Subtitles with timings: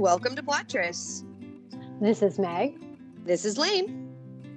[0.00, 1.24] welcome to Plottress.
[2.00, 2.74] This is Meg.
[3.26, 4.10] This is Lane.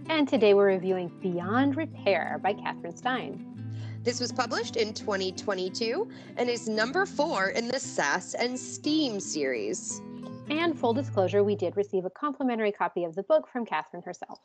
[0.08, 3.76] And today we're reviewing Beyond Repair by Kathryn Stein.
[4.04, 10.02] This was published in 2022 and is number four in the Sass and Steam series.
[10.50, 14.40] And full disclosure, we did receive a complimentary copy of the book from Kathryn herself.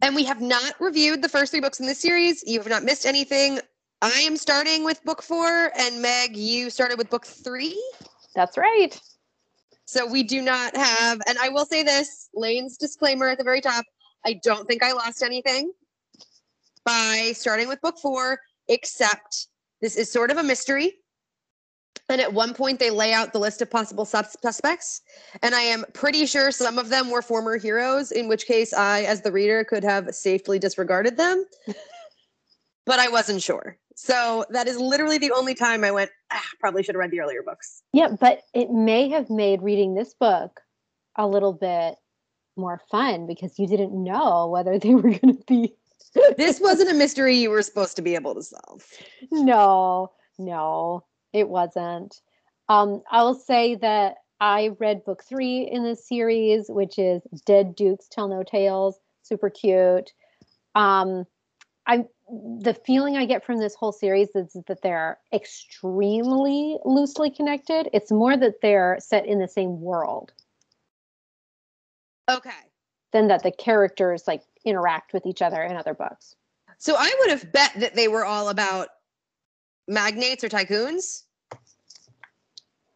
[0.00, 2.44] And we have not reviewed the first three books in the series.
[2.46, 3.58] You have not missed anything.
[4.00, 7.82] I am starting with book four, and Meg, you started with book three.
[8.36, 8.96] That's right.
[9.86, 13.60] So we do not have, and I will say this Lane's disclaimer at the very
[13.60, 13.84] top
[14.26, 15.72] I don't think I lost anything
[16.84, 19.46] by starting with book four, except
[19.80, 20.94] this is sort of a mystery.
[22.08, 25.00] And at one point, they lay out the list of possible suspects.
[25.42, 29.02] And I am pretty sure some of them were former heroes, in which case I,
[29.02, 31.44] as the reader, could have safely disregarded them.
[32.86, 33.76] But I wasn't sure.
[33.94, 37.20] So that is literally the only time I went, ah, probably should have read the
[37.20, 37.82] earlier books.
[37.92, 40.60] Yeah, but it may have made reading this book
[41.16, 41.96] a little bit
[42.56, 45.74] more fun because you didn't know whether they were going to be.
[46.36, 48.86] this wasn't a mystery you were supposed to be able to solve.
[49.30, 52.20] No, no, it wasn't.
[52.68, 58.08] Um, I'll say that I read book three in this series, which is Dead Dukes
[58.08, 58.98] Tell No Tales.
[59.22, 60.12] Super cute.
[60.74, 61.24] Um,
[61.86, 67.88] I the feeling I get from this whole series is that they're extremely loosely connected.
[67.92, 70.32] It's more that they're set in the same world.
[72.28, 72.50] Okay.
[73.12, 76.34] Than that the characters like interact with each other in other books.
[76.78, 78.88] So I would have bet that they were all about
[79.86, 81.22] magnates or tycoons.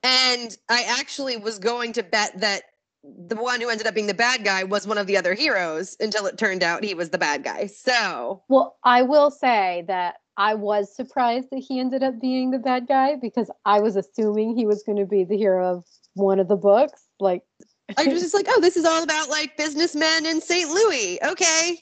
[0.03, 2.63] And I actually was going to bet that
[3.03, 5.97] the one who ended up being the bad guy was one of the other heroes
[6.01, 7.67] until it turned out he was the bad guy.
[7.67, 12.59] So, well, I will say that I was surprised that he ended up being the
[12.59, 15.85] bad guy because I was assuming he was going to be the hero of
[16.15, 17.03] one of the books.
[17.19, 17.43] Like,
[17.97, 20.69] I was just like, oh, this is all about like businessmen in St.
[20.69, 21.19] Louis.
[21.23, 21.79] Okay.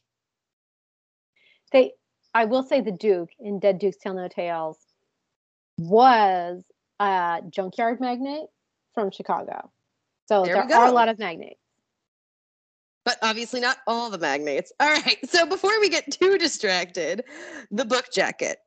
[1.73, 1.93] They,
[2.33, 4.79] I will say, the Duke in Dead Dukes Tell No Tales
[5.79, 6.65] was
[7.01, 8.49] a junkyard magnate
[8.95, 9.71] from Chicago.
[10.29, 11.61] So there, there are a lot of magnates.
[13.07, 14.71] But obviously not all the magnates.
[14.79, 15.17] All right.
[15.27, 17.25] So before we get too distracted,
[17.71, 18.59] the book jacket.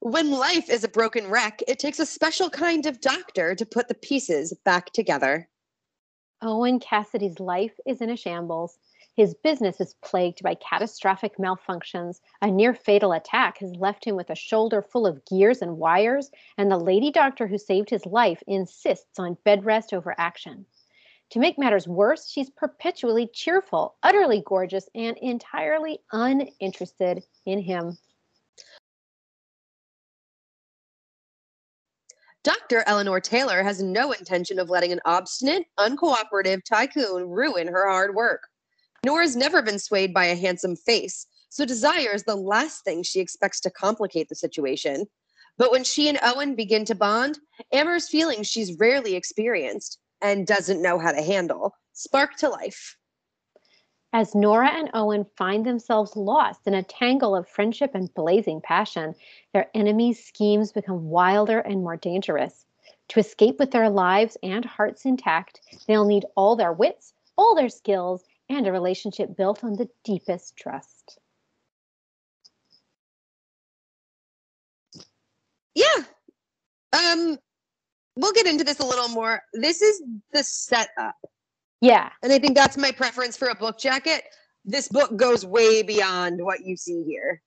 [0.00, 3.88] When life is a broken wreck, it takes a special kind of doctor to put
[3.88, 5.48] the pieces back together.
[6.42, 8.76] Owen Cassidy's life is in a shambles.
[9.14, 12.20] His business is plagued by catastrophic malfunctions.
[12.40, 16.30] A near fatal attack has left him with a shoulder full of gears and wires,
[16.56, 20.64] and the lady doctor who saved his life insists on bed rest over action.
[21.30, 27.98] To make matters worse, she's perpetually cheerful, utterly gorgeous, and entirely uninterested in him.
[32.42, 32.82] Dr.
[32.86, 38.48] Eleanor Taylor has no intention of letting an obstinate, uncooperative tycoon ruin her hard work.
[39.04, 43.18] Nora's never been swayed by a handsome face, so desire is the last thing she
[43.18, 45.06] expects to complicate the situation.
[45.58, 47.38] But when she and Owen begin to bond,
[47.72, 52.96] Amber's feelings she's rarely experienced and doesn't know how to handle spark to life.
[54.12, 59.14] As Nora and Owen find themselves lost in a tangle of friendship and blazing passion,
[59.52, 62.66] their enemies' schemes become wilder and more dangerous.
[63.08, 67.68] To escape with their lives and hearts intact, they'll need all their wits, all their
[67.68, 71.18] skills, and a relationship built on the deepest trust.
[75.74, 76.04] Yeah.
[76.92, 77.38] Um
[78.16, 79.42] we'll get into this a little more.
[79.54, 80.02] This is
[80.32, 81.16] the setup.
[81.80, 82.10] Yeah.
[82.22, 84.24] And I think that's my preference for a book jacket.
[84.64, 87.42] This book goes way beyond what you see here.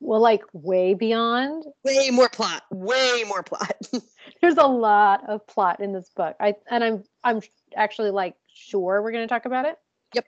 [0.00, 1.64] Well, like way beyond.
[1.84, 2.62] Way more plot.
[2.70, 3.76] Way more plot.
[4.40, 6.36] There's a lot of plot in this book.
[6.38, 7.40] I and I'm I'm
[7.74, 9.76] actually like sure we're going to talk about it.
[10.14, 10.26] Yep.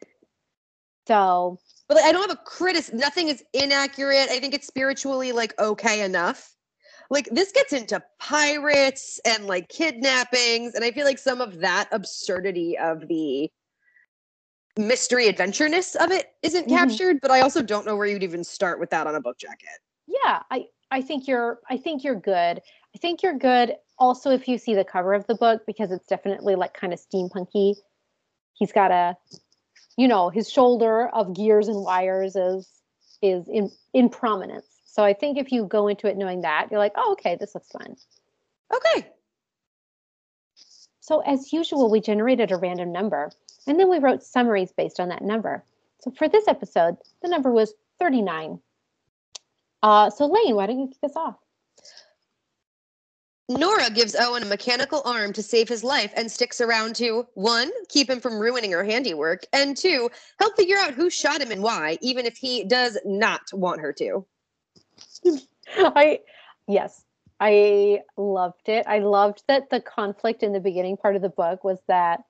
[1.07, 2.93] So, but I don't have a critic.
[2.93, 4.29] Nothing is inaccurate.
[4.31, 6.55] I think it's spiritually like okay enough.
[7.11, 11.89] Like this gets into pirates and like kidnappings, and I feel like some of that
[11.91, 13.51] absurdity of the
[14.79, 16.77] mystery adventureness of it isn't mm-hmm.
[16.77, 17.19] captured.
[17.21, 19.81] But I also don't know where you'd even start with that on a book jacket.
[20.07, 22.61] Yeah, I I think you're I think you're good.
[22.95, 26.07] I think you're good also if you see the cover of the book because it's
[26.07, 27.75] definitely like kind of steampunky.
[28.55, 29.17] He's got a
[29.97, 32.69] you know, his shoulder of gears and wires is
[33.23, 34.67] is in in prominence.
[34.85, 37.55] So I think if you go into it knowing that, you're like, oh, okay, this
[37.55, 37.97] looks fun.
[38.75, 39.09] Okay.
[41.01, 43.31] So as usual, we generated a random number,
[43.67, 45.65] and then we wrote summaries based on that number.
[46.01, 48.61] So for this episode, the number was 39.
[49.83, 51.37] Uh, so Lane, why don't you kick us off?
[53.51, 57.69] Nora gives Owen a mechanical arm to save his life and sticks around to one,
[57.89, 60.09] keep him from ruining her handiwork, and two,
[60.39, 63.93] help figure out who shot him and why, even if he does not want her
[63.95, 64.25] to.
[65.77, 66.21] I
[66.69, 67.05] yes,
[67.41, 68.87] I loved it.
[68.87, 72.23] I loved that the conflict in the beginning part of the book was that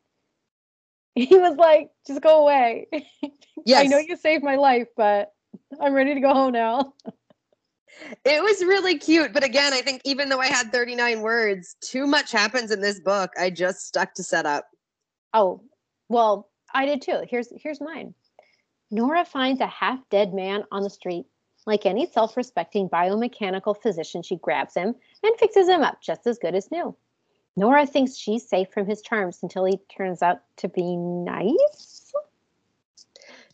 [1.15, 2.87] he was like, just go away.
[3.67, 3.85] Yes.
[3.85, 5.35] I know you saved my life, but
[5.79, 6.95] I'm ready to go home now.
[8.25, 9.33] It was really cute.
[9.33, 13.01] But again, I think even though I had 39 words, too much happens in this
[13.01, 13.31] book.
[13.39, 14.69] I just stuck to set up.
[15.35, 15.63] Oh,
[16.09, 17.23] well, I did too.
[17.29, 18.15] Here's here's mine.
[18.91, 21.27] Nora finds a half-dead man on the street.
[21.67, 26.55] Like any self-respecting biomechanical physician, she grabs him and fixes him up just as good
[26.55, 26.97] as new.
[27.57, 32.13] Nora thinks she's safe from his charms until he turns out to be nice.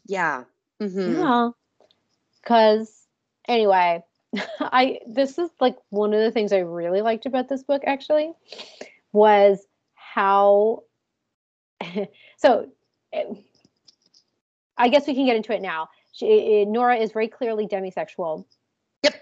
[0.06, 0.44] Yeah.
[0.80, 1.20] Mm-hmm.
[1.20, 1.50] Yeah.
[2.44, 3.06] Cause
[3.48, 4.04] anyway,
[4.60, 8.32] I this is like one of the things I really liked about this book actually
[9.12, 10.82] was how
[12.36, 12.68] so
[13.12, 13.24] eh,
[14.78, 15.88] I guess we can get into it now.
[16.12, 18.44] She, eh, Nora is very clearly demisexual.
[19.02, 19.14] Yep.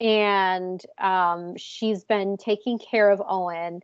[0.00, 3.80] And um, she's been taking care of Owen.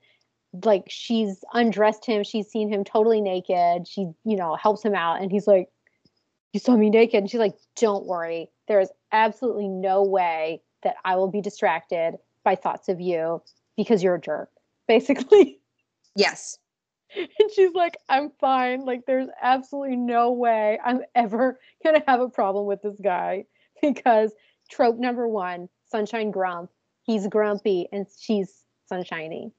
[0.65, 2.25] Like she's undressed him.
[2.25, 3.87] She's seen him totally naked.
[3.87, 5.23] She, you know, helps him out.
[5.23, 5.69] And he's like,
[6.53, 7.21] You saw me naked.
[7.21, 8.49] And she's like, Don't worry.
[8.67, 13.43] There is absolutely no way that I will be distracted by thoughts of you
[13.77, 14.51] because you're a jerk,
[14.89, 15.61] basically.
[16.17, 16.59] Yes.
[17.17, 18.85] And she's like, I'm fine.
[18.85, 23.45] Like, there's absolutely no way I'm ever going to have a problem with this guy
[23.83, 24.33] because
[24.71, 26.71] trope number one, sunshine grump.
[27.03, 29.53] He's grumpy and she's sunshiny.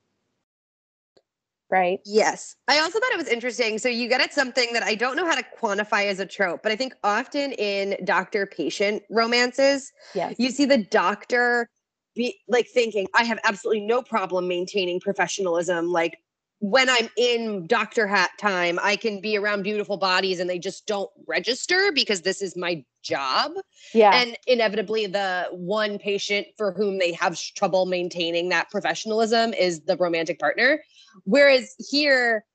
[1.72, 2.00] Right?
[2.06, 2.56] Yes.
[2.68, 3.78] I also thought it was interesting.
[3.78, 6.62] So you get at something that I don't know how to quantify as a trope,
[6.64, 10.36] but I think often in doctor patient romances, Yes.
[10.38, 11.70] you see the doctor
[12.14, 15.88] be like thinking, I have absolutely no problem maintaining professionalism.
[15.88, 16.18] Like
[16.60, 20.86] when I'm in doctor hat time, I can be around beautiful bodies and they just
[20.86, 23.54] don't register because this is my job.
[23.96, 24.12] yeah.
[24.14, 29.98] And inevitably, the one patient for whom they have trouble maintaining that professionalism is the
[29.98, 30.84] romantic partner.
[31.26, 32.46] Whereas here,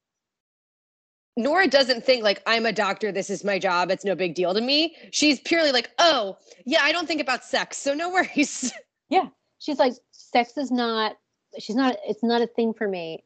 [1.37, 4.55] Nora doesn't think like I'm a doctor, this is my job, it's no big deal
[4.55, 4.97] to me.
[5.13, 8.73] She's purely like, oh, yeah, I don't think about sex, so no worries.
[9.09, 9.29] Yeah.
[9.59, 11.17] She's like, sex is not,
[11.59, 13.25] she's not, it's not a thing for me.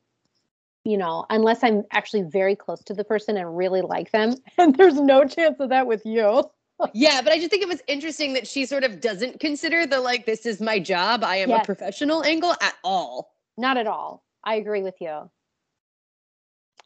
[0.84, 4.36] You know, unless I'm actually very close to the person and really like them.
[4.58, 6.44] And there's no chance of that with you.
[6.94, 10.00] yeah, but I just think it was interesting that she sort of doesn't consider the
[10.00, 13.34] like, this is my job, I am a professional angle at all.
[13.58, 14.24] Not at all.
[14.44, 15.30] I agree with you.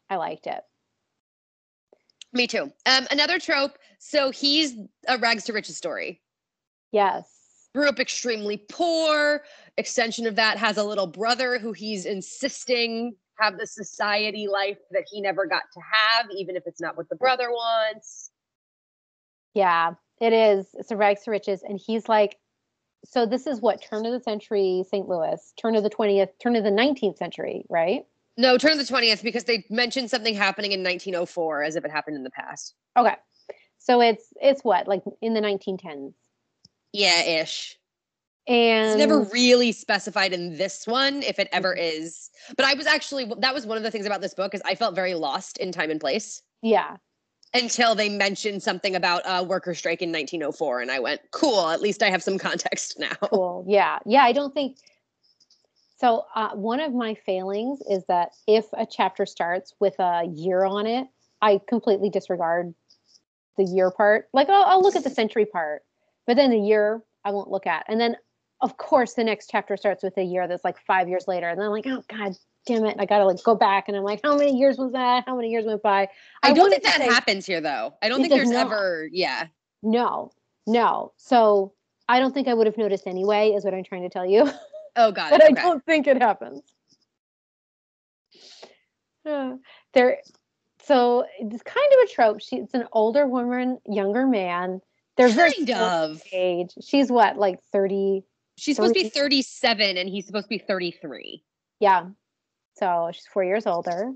[0.09, 0.61] I liked it.
[2.33, 2.71] Me too.
[2.85, 3.77] Um, another trope.
[3.99, 4.75] So he's
[5.07, 6.21] a rags to riches story.
[6.91, 7.69] Yes.
[7.73, 9.43] grew up extremely poor.
[9.77, 15.03] Extension of that has a little brother who he's insisting have the society life that
[15.11, 18.31] he never got to have, even if it's not what the brother wants.
[19.53, 20.67] Yeah, it is.
[20.73, 21.63] It's a rags to riches.
[21.63, 22.37] And he's like,
[23.07, 25.07] so this is what turn of the century St.
[25.07, 28.05] Louis, turn of the 20th, turn of the 19th century, right?
[28.37, 31.91] No, turn of the 20th because they mentioned something happening in 1904 as if it
[31.91, 32.75] happened in the past.
[32.97, 33.15] Okay.
[33.77, 36.13] So it's it's what, like in the 1910s.
[36.91, 37.77] Yeah, ish.
[38.47, 42.03] And It's never really specified in this one if it ever mm-hmm.
[42.03, 42.29] is.
[42.57, 44.75] But I was actually that was one of the things about this book is I
[44.75, 46.97] felt very lost in time and place yeah.
[47.55, 51.81] Until they mentioned something about a worker strike in 1904 and I went, "Cool, at
[51.81, 53.65] least I have some context now." Cool.
[53.67, 53.99] Yeah.
[54.05, 54.23] Yeah.
[54.23, 54.77] I don't think
[55.97, 56.25] so.
[56.35, 60.85] Uh, one of my failings is that if a chapter starts with a year on
[60.85, 61.07] it,
[61.41, 62.73] I completely disregard
[63.57, 64.27] the year part.
[64.33, 65.83] Like, I'll, I'll look at the century part,
[66.27, 67.85] but then the year I won't look at.
[67.87, 68.17] And then,
[68.61, 71.47] of course, the next chapter starts with a year that's like five years later.
[71.47, 72.95] And then I'm like, oh, God damn it.
[72.99, 73.85] I got to like go back.
[73.87, 75.23] And I'm like, how many years was that?
[75.27, 76.09] How many years went by?
[76.43, 77.93] I, don't think that say- happens here though.
[78.01, 78.67] I don't think there's not.
[78.67, 79.47] ever yeah.
[79.83, 80.31] No,
[80.65, 81.13] no.
[81.17, 81.73] So
[82.09, 84.49] I don't think I would have noticed anyway, is what I'm trying to tell you.
[84.95, 85.29] Oh god.
[85.31, 85.61] but I okay.
[85.61, 86.61] don't think it happens.
[89.25, 89.55] Uh,
[89.93, 90.19] there,
[90.83, 92.41] so it's kind of a trope.
[92.41, 94.81] She, it's an older woman, younger man.
[95.17, 96.21] They're very kind of.
[96.33, 96.73] age.
[96.81, 98.23] She's what, like thirty?
[98.57, 101.43] She's supposed to be 37 and he's supposed to be 33.
[101.79, 102.05] Yeah.
[102.77, 104.13] So she's four years older.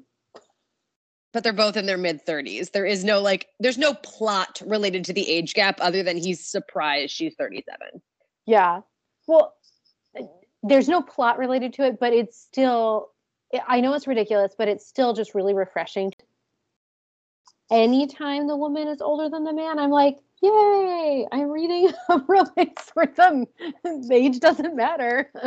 [1.31, 2.71] But they're both in their mid 30s.
[2.71, 6.43] There is no like there's no plot related to the age gap other than he's
[6.45, 8.01] surprised she's 37.
[8.45, 8.81] Yeah.
[9.27, 9.53] Well,
[10.63, 13.11] there's no plot related to it, but it's still.
[13.67, 16.13] I- know it's ridiculous, but it's still just really refreshing.
[17.71, 21.27] Anytime the woman is older than the man, I'm like, yay!
[21.31, 25.31] I'm reading a romance where the age doesn't matter.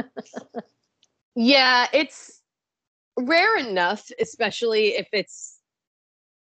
[1.35, 2.42] Yeah, it's
[3.19, 5.59] rare enough, especially if it's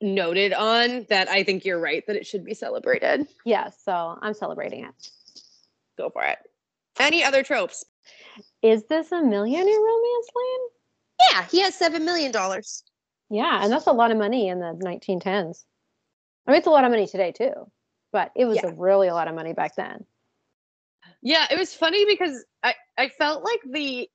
[0.00, 3.26] noted on that I think you're right that it should be celebrated.
[3.44, 5.10] Yeah, so I'm celebrating it.
[5.96, 6.38] Go for it.
[7.00, 7.84] Any other tropes?
[8.62, 10.70] Is this a millionaire romance land?
[11.32, 12.84] Yeah, he has seven million dollars.
[13.30, 15.64] Yeah, and that's a lot of money in the 1910s.
[16.46, 17.52] I mean, it's a lot of money today too,
[18.12, 18.68] but it was Yeah.
[18.68, 20.04] a really a lot of money back then.
[21.22, 24.08] Yeah, it was funny because I, I felt like the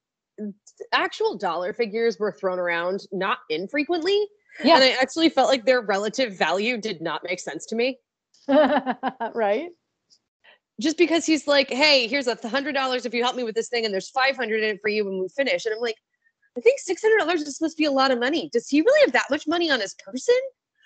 [0.92, 4.28] actual dollar figures were thrown around not infrequently.
[4.64, 7.98] Yeah, And I actually felt like their relative value did not make sense to me.
[8.48, 9.70] right.
[10.82, 13.70] Just because he's like, hey, here's a hundred dollars if you help me with this
[13.70, 15.66] thing, and there's five hundred in it for you when we finish.
[15.66, 15.98] And I'm like,
[16.58, 18.50] I think six hundred dollars is supposed to be a lot of money.
[18.52, 20.36] Does he really have that much money on his person?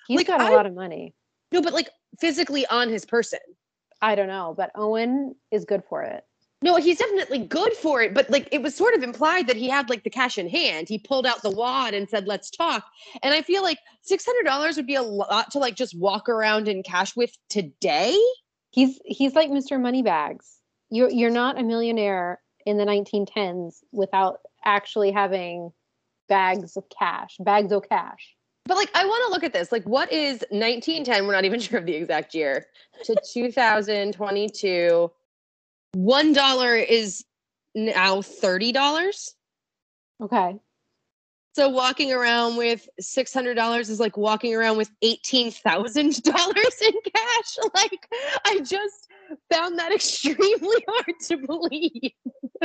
[0.08, 1.14] He's Like, got a I- lot of money.
[1.54, 1.90] No, but like
[2.20, 3.40] physically on his person.
[4.02, 6.24] I don't know, but Owen is good for it.
[6.64, 9.70] No, he's definitely good for it, but like it was sort of implied that he
[9.70, 10.90] had like the cash in hand.
[10.90, 12.84] He pulled out the wad and said, "Let's talk."
[13.22, 16.28] And I feel like six hundred dollars would be a lot to like just walk
[16.28, 18.18] around in cash with today.
[18.72, 19.80] He's he's like Mr.
[19.80, 20.58] Moneybags.
[20.90, 25.72] You're you're not a millionaire in the 1910s without actually having
[26.28, 28.36] bags of cash, bags of cash.
[28.66, 29.72] But like, I want to look at this.
[29.72, 31.26] Like, what is nineteen ten?
[31.26, 32.66] We're not even sure of the exact year
[33.06, 35.12] to two thousand twenty two.
[35.94, 37.24] One dollar is
[37.76, 39.36] now thirty dollars.
[40.22, 40.58] Okay.
[41.54, 46.82] So walking around with six hundred dollars is like walking around with eighteen thousand dollars
[46.86, 47.58] in cash.
[47.74, 48.08] Like
[48.46, 49.08] I just
[49.52, 52.12] found that extremely hard to believe.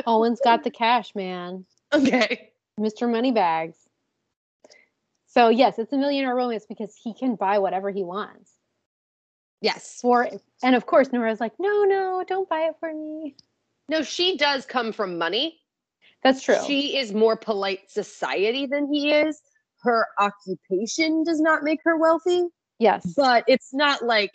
[0.06, 1.64] Owen's got the cash, man.
[1.92, 2.50] Okay.
[2.78, 3.10] Mr.
[3.10, 3.76] Moneybags.
[5.26, 8.51] So yes, it's a millionaire romance because he can buy whatever he wants.
[9.62, 10.02] Yes.
[10.62, 13.34] And of course Nora's like, no, no, don't buy it for me.
[13.88, 15.58] No, she does come from money.
[16.22, 16.58] That's true.
[16.66, 19.40] She is more polite society than he is.
[19.82, 22.44] Her occupation does not make her wealthy,
[22.78, 23.14] yes.
[23.16, 24.30] but it's not like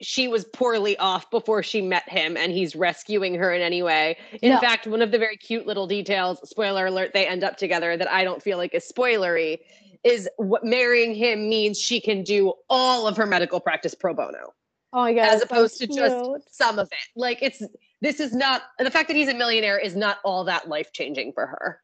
[0.00, 4.16] she was poorly off before she met him and he's rescuing her in any way.
[4.40, 4.60] In No.
[4.60, 8.10] fact, one of the very cute little details, spoiler alert, they end up together that
[8.10, 9.58] I don't feel like is spoilery,
[10.04, 14.52] is what marrying him means she can do all of her medical practice pro bono
[14.92, 15.28] oh my god.
[15.28, 17.08] as so opposed to just some of it.
[17.16, 17.62] Like it's
[18.00, 21.32] this is not the fact that he's a millionaire is not all that life changing
[21.32, 21.80] for her.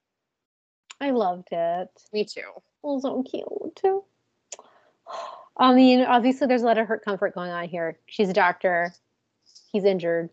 [1.00, 1.88] I loved it.
[2.12, 2.42] Me too.
[2.82, 3.80] Was so cute.
[5.56, 7.98] I mean, obviously there's a lot of hurt comfort going on here.
[8.06, 8.94] She's a doctor.
[9.72, 10.30] He's injured.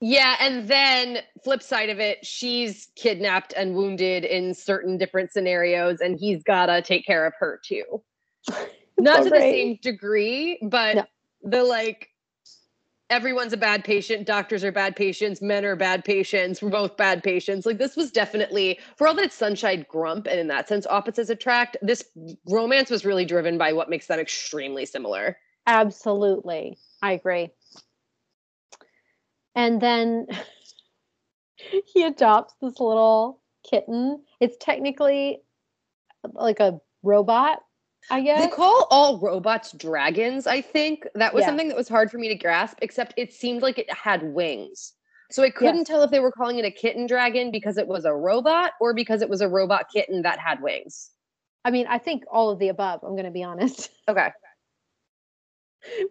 [0.00, 6.00] Yeah, and then flip side of it, she's kidnapped and wounded in certain different scenarios,
[6.00, 8.02] and he's gotta take care of her too.
[8.98, 11.04] Not So to the same degree, but No.
[11.42, 12.10] the like
[13.10, 17.22] everyone's a bad patient, doctors are bad patients, men are bad patients, we're both bad
[17.24, 17.66] patients.
[17.66, 21.30] Like this was definitely for all that it's sunshine grump, and in that sense, opposites
[21.30, 21.76] attract.
[21.82, 22.04] This
[22.48, 25.38] romance was really driven by what makes them extremely similar.
[25.66, 26.78] Absolutely.
[27.02, 27.50] I agree.
[29.58, 30.28] And then
[31.92, 34.22] he adopts this little kitten.
[34.38, 35.42] It's technically
[36.32, 37.58] like a robot,
[38.08, 38.40] I guess.
[38.40, 41.08] They call all robots dragons, I think.
[41.16, 41.48] That was Yeah.
[41.48, 44.94] something that was hard for me to grasp, except it seemed like it had wings.
[45.32, 48.04] So I couldn't tell if they were calling it a kitten dragon because it was
[48.04, 51.10] a robot or because it was a robot kitten that had wings.
[51.64, 53.90] I mean, I think all of the above, I'm going to be honest.
[54.08, 54.30] Okay.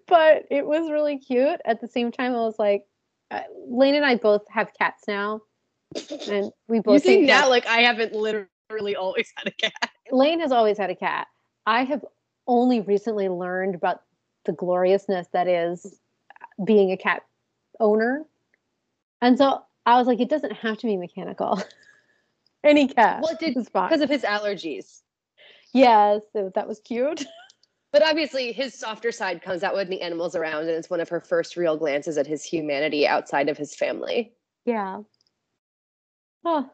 [0.06, 1.62] but it was really cute.
[1.66, 2.84] At the same time, I was like,
[3.32, 5.42] uh, Lane and I both have cats now.
[6.30, 9.92] And we both You think now like I haven't literally always had a cat.
[10.12, 11.28] Lane has always had a cat.
[11.66, 12.04] I have
[12.48, 14.02] only recently learned about
[14.46, 16.00] the gloriousness that is
[16.64, 17.24] being a cat
[17.80, 18.26] owner.
[19.22, 21.62] And so I was like, it doesn't have to be mechanical.
[22.64, 23.22] Any cat.
[23.22, 25.02] Well, it did because of his allergies.
[25.74, 27.26] Yes, so that was cute.
[27.92, 31.10] But obviously, his softer side comes out when the animals around, and it's one of
[31.10, 34.34] her first real glances at his humanity outside of his family.
[34.66, 35.02] Yeah.
[36.44, 36.70] Oh,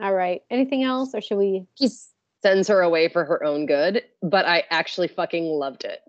[0.00, 0.42] all right.
[0.50, 1.66] Anything else, or should we?
[1.74, 1.88] He
[2.42, 6.00] sends her away for her own good, but I actually fucking loved it.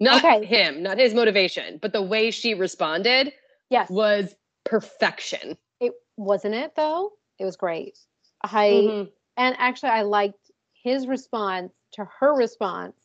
[0.00, 0.44] Not Okay.
[0.44, 3.32] him, not his motivation, but the way she responded
[3.70, 3.88] Yes.
[3.90, 4.34] was
[4.64, 5.56] perfection.
[5.80, 7.12] It wasn't it though.
[7.38, 7.98] It was great.
[8.42, 9.12] I Mhm.
[9.36, 13.03] and actually I liked his response to her response.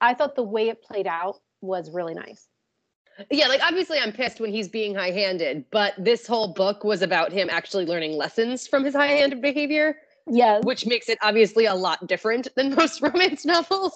[0.00, 2.46] I thought the way it played out was really nice.
[3.30, 7.02] Yeah, like obviously I'm pissed when he's being high handed, but this whole book was
[7.02, 9.96] about him actually learning lessons from his high handed behavior,
[10.28, 10.60] Yeah.
[10.60, 13.94] which makes it obviously a lot different than most romance novels.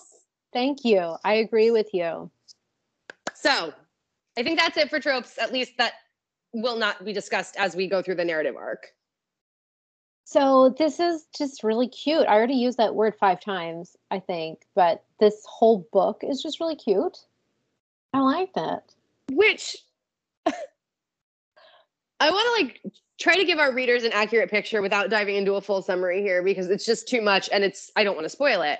[0.52, 1.16] Thank you.
[1.24, 2.30] I agree with you.
[3.34, 3.72] So
[4.36, 5.92] I think that's it for tropes, at least that
[6.52, 8.88] will not be discussed as we go through the narrative arc.
[10.24, 12.26] So this is just really cute.
[12.26, 16.60] I already used that word five times, I think, but this whole book is just
[16.60, 17.18] really cute.
[18.12, 18.94] I like that.
[19.32, 19.76] Which
[20.46, 20.52] I
[22.30, 22.80] want to like
[23.18, 26.42] try to give our readers an accurate picture without diving into a full summary here
[26.42, 28.78] because it's just too much and it's I don't want to spoil it.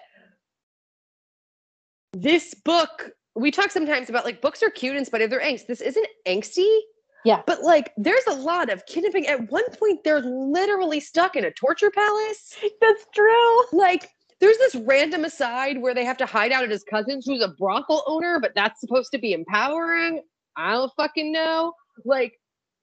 [2.13, 5.67] This book, we talk sometimes about like books are cute in spite of their angst.
[5.67, 6.79] This isn't angsty.
[7.25, 7.43] Yeah.
[7.47, 9.27] But like there's a lot of kidnapping.
[9.27, 12.57] At one point, they're literally stuck in a torture palace.
[12.81, 13.65] That's true.
[13.73, 14.11] Like
[14.41, 17.49] there's this random aside where they have to hide out at his cousin's who's a
[17.49, 20.23] brothel owner, but that's supposed to be empowering.
[20.57, 21.75] I don't fucking know.
[22.05, 22.35] Like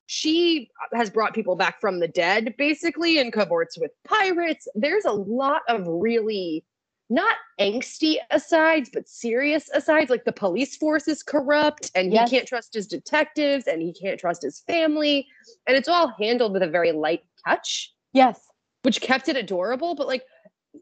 [0.05, 4.67] she has brought people back from the dead basically in cohorts with pirates.
[4.73, 6.63] There's a lot of really
[7.09, 10.09] not angsty asides, but serious asides.
[10.09, 12.29] Like the police force is corrupt and Yes.
[12.29, 15.27] he can't trust his detectives and he can't trust his family.
[15.67, 18.47] And it's all handled with a very light touch, Yes.
[18.83, 19.95] which kept it adorable.
[19.95, 20.23] But like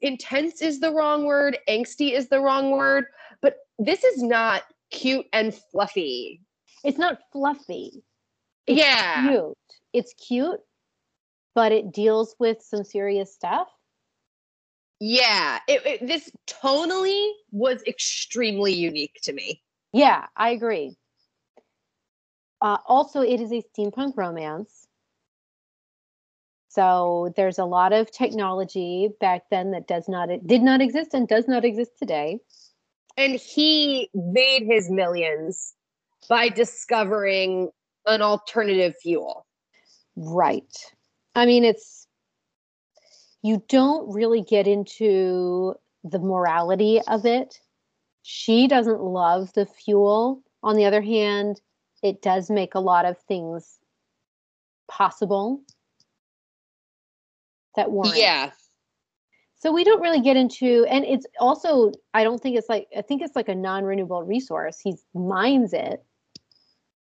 [0.01, 3.05] intense is the wrong word, angsty is the wrong word.
[3.41, 6.41] But this is not cute and fluffy.
[6.83, 8.03] It's not fluffy.
[8.67, 9.29] It's yeah.
[9.29, 9.57] cute.
[9.93, 10.59] It's cute,
[11.55, 13.69] but it deals with some serious stuff.
[14.99, 15.59] Yeah.
[15.67, 19.61] It, it- this tonally was extremely unique to me.
[19.93, 20.97] Yeah, I agree.
[22.61, 24.87] Uh, also, it is a steampunk romance.
[26.69, 31.13] So there's a lot of technology back then that does not it did not exist
[31.13, 32.39] and does not exist today.
[33.15, 35.73] And he made his millions
[36.29, 37.69] by discovering
[38.05, 39.45] an alternative fuel.
[40.15, 40.71] Right.
[41.35, 42.06] I mean, it's
[43.47, 45.73] you don't really get into
[46.03, 47.59] the morality of it.
[48.23, 50.43] She doesn't love the fuel.
[50.63, 51.61] On the other hand,
[52.03, 53.79] it does make a lot of things
[54.89, 55.61] possible
[57.77, 58.17] that weren't.
[58.17, 58.51] Yeah.
[59.59, 63.01] So we don't really get into, and it's also, I don't think it's like, I
[63.01, 64.79] think it's like a non renewable resource.
[64.83, 66.03] He mines it.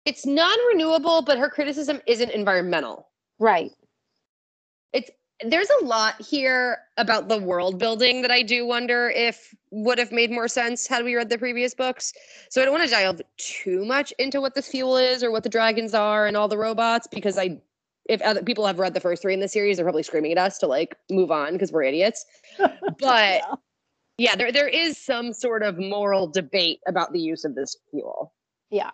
[0.04, 3.08] It's non renewable, but her criticism isn't environmental.
[3.38, 3.72] Right.
[4.92, 5.10] It's
[5.44, 10.10] there's a lot here about the world building that I do wonder if would have
[10.10, 12.12] made more sense had we read the previous books.
[12.50, 15.44] So I don't want to dive too much into what the fuel is or what
[15.44, 17.60] the dragons are and all the robots because I
[18.08, 20.38] if other people have read the first three in the series, they're probably screaming at
[20.38, 22.24] us to like move on because we're idiots.
[22.98, 23.54] But Yeah.
[24.16, 28.32] yeah, there there is some sort of moral debate about the use of this fuel.
[28.70, 28.90] Yeah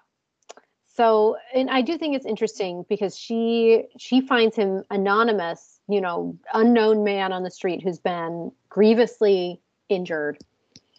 [0.96, 6.36] so and i do think it's interesting because she she finds him anonymous you know
[6.52, 10.38] unknown man on the street who's been grievously injured.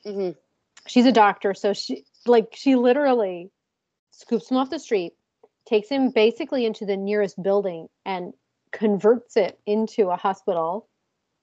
[0.04, 0.32] Hmm
[0.88, 3.50] she's a doctor so she like she literally
[4.12, 5.14] scoops him off the street
[5.68, 8.34] takes him basically into the nearest building and
[8.72, 10.88] converts it into a hospital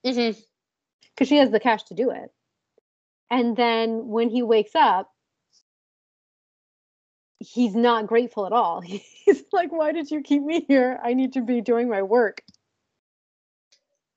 [0.03, 0.37] because
[1.23, 2.31] she has the cash to do it.
[3.29, 5.09] And then when he wakes up
[7.39, 8.79] he's not grateful at all.
[8.81, 10.99] He's like why did you keep me here?
[11.03, 12.41] I need to be doing my work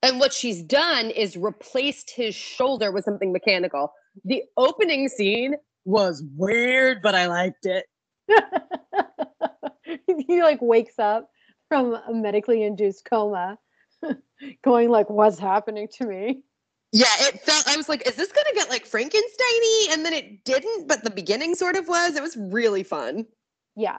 [0.03, 3.93] And what she's done is replaced his shoulder with something mechanical.
[4.25, 5.55] The opening scene
[5.85, 7.87] was weird, but I liked it.
[10.29, 11.31] he like wakes up
[11.69, 13.59] from a medically induced coma
[14.65, 16.43] going like what's happening to me
[16.93, 19.93] Yeah, it felt I was like, is this gonna get like Frankensteiny?
[19.93, 22.17] And then it didn't, but the beginning sort of was.
[22.17, 23.27] It was really fun.
[23.77, 23.99] yeah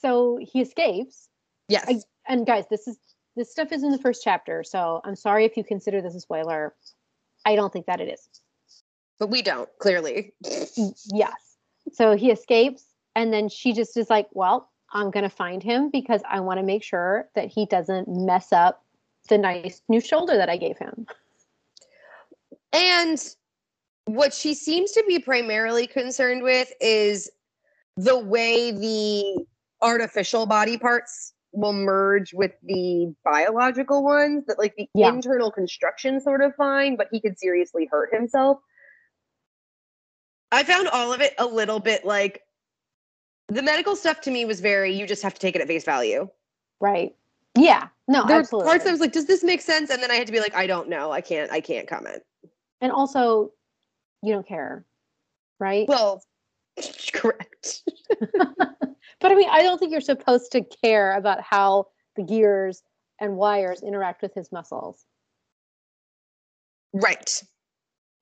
[0.00, 1.28] so he escapes
[1.68, 1.84] Yes.
[1.88, 2.98] I- and guys this is
[3.38, 6.20] this stuff is in the first chapter so i'm sorry if you consider this a
[6.20, 6.74] spoiler.
[7.46, 8.28] I don't think that it is.
[9.18, 10.34] But we don't, clearly.
[11.06, 11.56] Yes.
[11.92, 12.84] So he escapes
[13.16, 16.58] and then she just is like well i'm going to find him because i want
[16.58, 18.84] to make sure that he doesn't mess up
[19.28, 21.06] the nice new shoulder that i gave him.
[22.72, 23.18] And
[24.04, 27.30] what she seems to be primarily concerned with is
[27.96, 29.44] the way the
[29.82, 35.08] artificial body parts will merge with the biological ones that like the Yeah.
[35.08, 38.58] internal construction sort of fine but he could seriously hurt himself.
[40.52, 42.42] I found all of it a little bit like
[43.48, 45.84] the medical stuff to me was very you just have to take it at face
[45.84, 46.28] value.
[46.80, 47.14] Right.
[47.56, 47.88] Yeah.
[48.08, 48.68] No there were absolutely.
[48.68, 49.90] parts I was like does this make sense?
[49.90, 51.10] And then i had to be like i don't know.
[51.12, 52.22] I can't i can't comment.
[52.80, 53.52] And also
[54.22, 54.84] you don't care
[55.60, 55.88] right?
[55.88, 56.22] Well
[57.12, 57.82] correct
[59.20, 62.82] but i mean i don't think you're supposed to care about how the gears
[63.20, 65.04] and wires interact with his muscles
[66.92, 67.42] right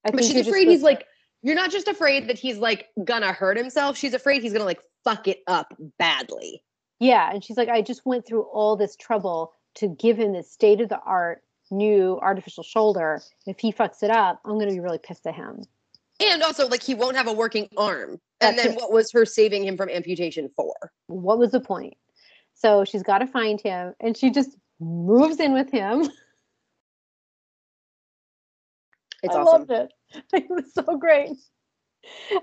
[0.05, 1.07] i but she's afraid he's supposed- like
[1.43, 4.81] you're not just afraid that he's like gonna hurt himself she's afraid he's gonna like
[5.05, 6.63] fuck it up badly
[6.99, 10.51] yeah and she's like i just went through all this trouble to give him this
[10.51, 13.23] state of the art new artificial shoulder.
[13.47, 15.63] If he fucks it up, I'm to be really pissed at him.
[16.21, 18.21] And also, like, he won't have a working arm.
[18.40, 18.81] And That's then it.
[18.81, 20.75] what was her saving him from amputation for?
[21.07, 21.96] What was the point?
[22.55, 26.09] So she's got to find him, and she just moves in with him.
[29.22, 29.66] It's I awesome.
[29.66, 29.92] loved it.
[30.35, 31.31] It was so great.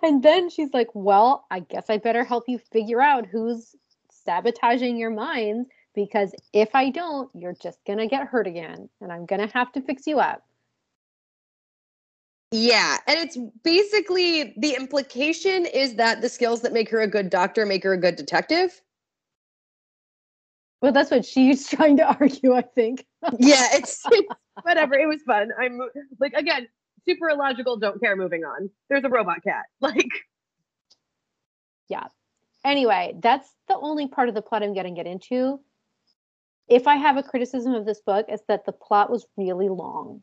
[0.01, 3.75] And then she's like, Well, I guess I better help you figure out who's
[4.11, 9.11] sabotaging your minds because if I don't, you're just going to get hurt again and
[9.11, 10.43] I'm going to have to fix you up.
[12.53, 12.97] Yeah.
[13.07, 17.65] And it's basically the implication is that the skills that make her a good doctor
[17.65, 18.79] make her a good detective.
[20.79, 23.07] Well, that's what she's trying to argue, I think.
[23.39, 24.93] yeah, it's, it's whatever.
[24.93, 25.49] It was fun.
[25.59, 25.79] I'm
[26.19, 26.67] like again,
[27.07, 28.69] super illogical, don't care, moving on.
[28.87, 29.65] There's a robot cat.
[29.81, 30.11] Like
[31.89, 32.05] yeah.
[32.63, 35.59] Anyway, that's the only part of the plot I'm going to get into.
[36.67, 40.21] If I have a criticism of this book, it's that the plot was really long.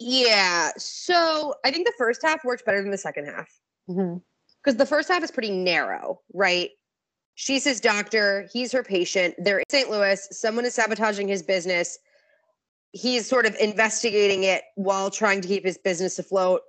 [0.00, 0.70] Yeah.
[0.78, 3.48] So I think the first half works better than the second half.
[3.88, 4.18] Mm-hmm.
[4.64, 6.70] Because the first half is pretty narrow, right?
[7.34, 9.34] She's his doctor, he's her patient.
[9.38, 9.90] They're in St.
[9.90, 11.98] Louis, someone is sabotaging his business.
[12.92, 16.60] He's sort of investigating it while trying to keep his business afloat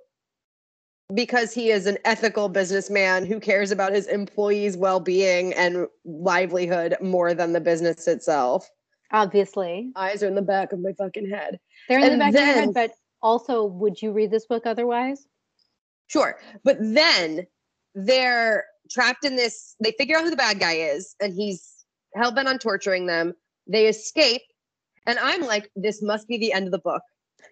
[1.14, 6.96] because he is an ethical businessman who cares about his employees' well being and livelihood
[7.02, 8.70] more than the business itself.
[9.10, 11.58] Obviously, Eyes are in the back of my fucking head.
[11.88, 12.92] they're in the And back of your head, but
[13.22, 15.26] also, would you read this book otherwise?
[16.08, 16.38] Sure.
[16.64, 17.46] But then
[17.94, 22.32] they're trapped in this, they figure out who the bad guy is, and he's hell
[22.32, 23.34] bent on torturing them.
[23.66, 24.42] They escape.
[25.06, 27.02] And I'm like, this must be the end of the book.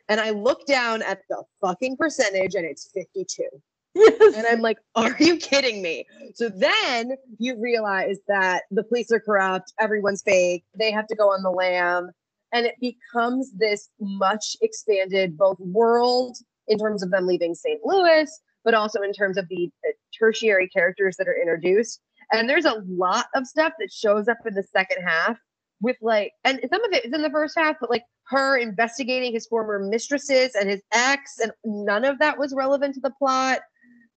[0.09, 3.45] And I look down at the fucking percentage and it's 52.
[3.95, 4.37] Yes.
[4.37, 6.07] And I'm like, are you kidding me?
[6.35, 11.31] So then you realize that the police are corrupt, everyone's fake, they have to go
[11.31, 12.11] on the lam.
[12.53, 16.37] And it becomes this much expanded both world
[16.69, 17.81] in terms of them leaving St.
[17.85, 18.31] Louis,
[18.65, 22.01] but also in terms of the uh, tertiary characters that are introduced.
[22.33, 25.39] And there's a lot of stuff that shows up in the second half
[25.81, 29.33] with like, and some of it is in the first half, but like her investigating
[29.33, 33.61] his former mistresses and his ex, and none of that was relevant to the plot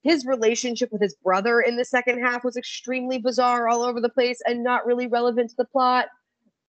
[0.04, 4.10] his relationship with his brother in the second half was extremely bizarre all over the
[4.10, 6.08] place and not really relevant to the plot.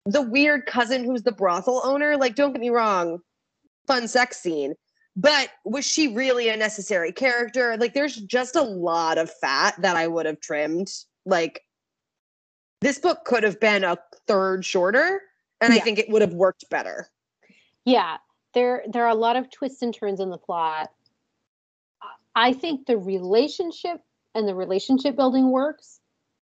[0.06, 3.20] The weird cousin who's the brothel owner, like, don't get me wrong,
[3.86, 4.74] fun sex scene.
[5.16, 7.76] But was she really a necessary character?
[7.76, 10.90] Like, there's just a lot of fat that I would have trimmed.
[11.26, 11.62] Like,
[12.80, 15.20] this book could have been a third shorter,
[15.60, 17.08] and I think it would have worked better.
[17.84, 18.16] Yeah,
[18.54, 20.90] there there are a lot of twists and turns in the plot.
[22.34, 24.00] I think the relationship
[24.34, 25.99] and the relationship building works.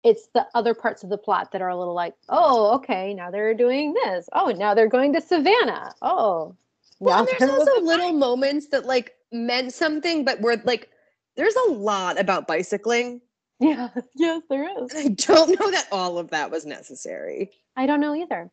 [0.07, 3.33] It's the other parts of the plot that are a little like, oh, okay, now
[3.33, 4.29] they're doing this.
[4.33, 5.93] Oh, now they're going to Savannah.
[6.01, 6.55] Oh,
[7.01, 10.91] Well, and there's also little moments that like meant something, but were like,
[11.37, 13.21] there's a lot about bicycling.
[13.59, 14.95] yeah, yes, there is.
[14.95, 17.51] And I don't know that all of that was necessary.
[17.75, 18.49] I don't know either.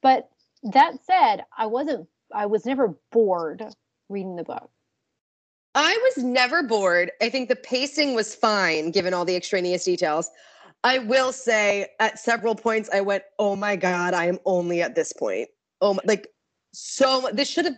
[0.00, 0.30] But
[0.62, 2.08] that said, I wasn't.
[2.34, 3.62] I was never bored
[4.08, 4.70] reading the book.
[5.74, 7.10] I was never bored.
[7.20, 10.30] I think the pacing was fine given all the extraneous details.
[10.84, 14.94] I will say at several points I went, "Oh my god, I am only at
[14.94, 15.48] this point."
[15.80, 16.28] Oh, my, like
[16.72, 17.74] so this should have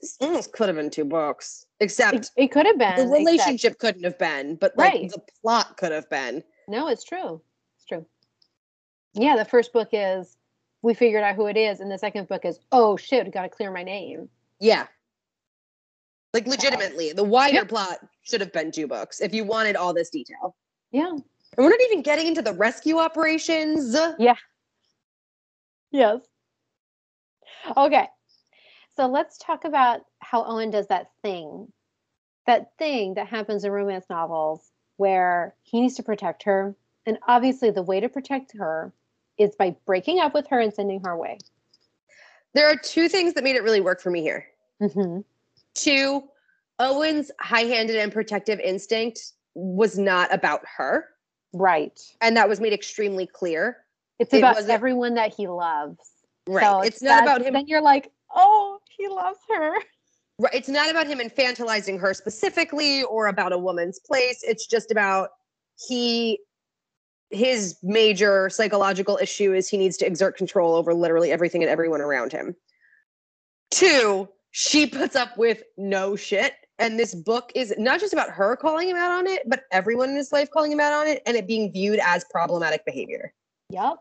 [0.00, 1.66] this mm, almost could have been two books.
[1.80, 5.10] Except it could have been the except- relationship couldn't have been, but like Right.
[5.10, 6.42] the plot could have been.
[6.66, 7.40] No, it's true.
[7.76, 8.04] It's true.
[9.12, 10.36] Yeah, the first book is
[10.82, 13.48] we figured out who it is, and the second book is oh shit, got to
[13.50, 14.30] clear my name.
[14.60, 14.86] Yeah.
[16.32, 20.08] Like legitimately, the wider plot should have been two books if you wanted all this
[20.10, 20.56] detail.
[20.90, 21.12] Yeah.
[21.56, 23.96] And we're not even getting into the rescue operations.
[24.18, 24.36] Yeah.
[25.90, 26.20] Yes.
[27.76, 28.06] Okay.
[28.96, 31.72] So let's talk about how Owen does that thing.
[32.46, 36.74] That thing that happens in romance novels where he needs to protect her.
[37.06, 38.92] And obviously, the way to protect her
[39.38, 41.38] is by breaking up with her and sending her away.
[42.54, 44.46] There are two things that made it really work for me here.
[44.80, 45.20] Mm-hmm.
[45.74, 46.24] Two,
[46.78, 51.06] Owen's high-handed and protective instinct was not about her,
[51.52, 52.00] Right.
[52.20, 53.78] and that was made extremely clear.
[54.18, 55.98] It's It about everyone that he loves.
[56.46, 56.64] Right.
[56.64, 57.54] So it's not about him.
[57.54, 59.74] Then you're like, oh, he loves her.
[60.38, 60.54] Right.
[60.54, 64.42] It's not about him infantilizing her specifically or about a woman's place.
[64.42, 65.30] It's just about
[65.88, 66.38] he
[67.30, 72.00] his major psychological issue is he needs to exert control over literally everything and everyone
[72.00, 72.54] around him.
[73.70, 76.54] Two, she puts up with no shit.
[76.78, 80.10] And this book is not just about her calling him out on it, but everyone
[80.10, 83.32] in his life calling him out on it and it being viewed as problematic behavior.
[83.70, 83.96] Yep.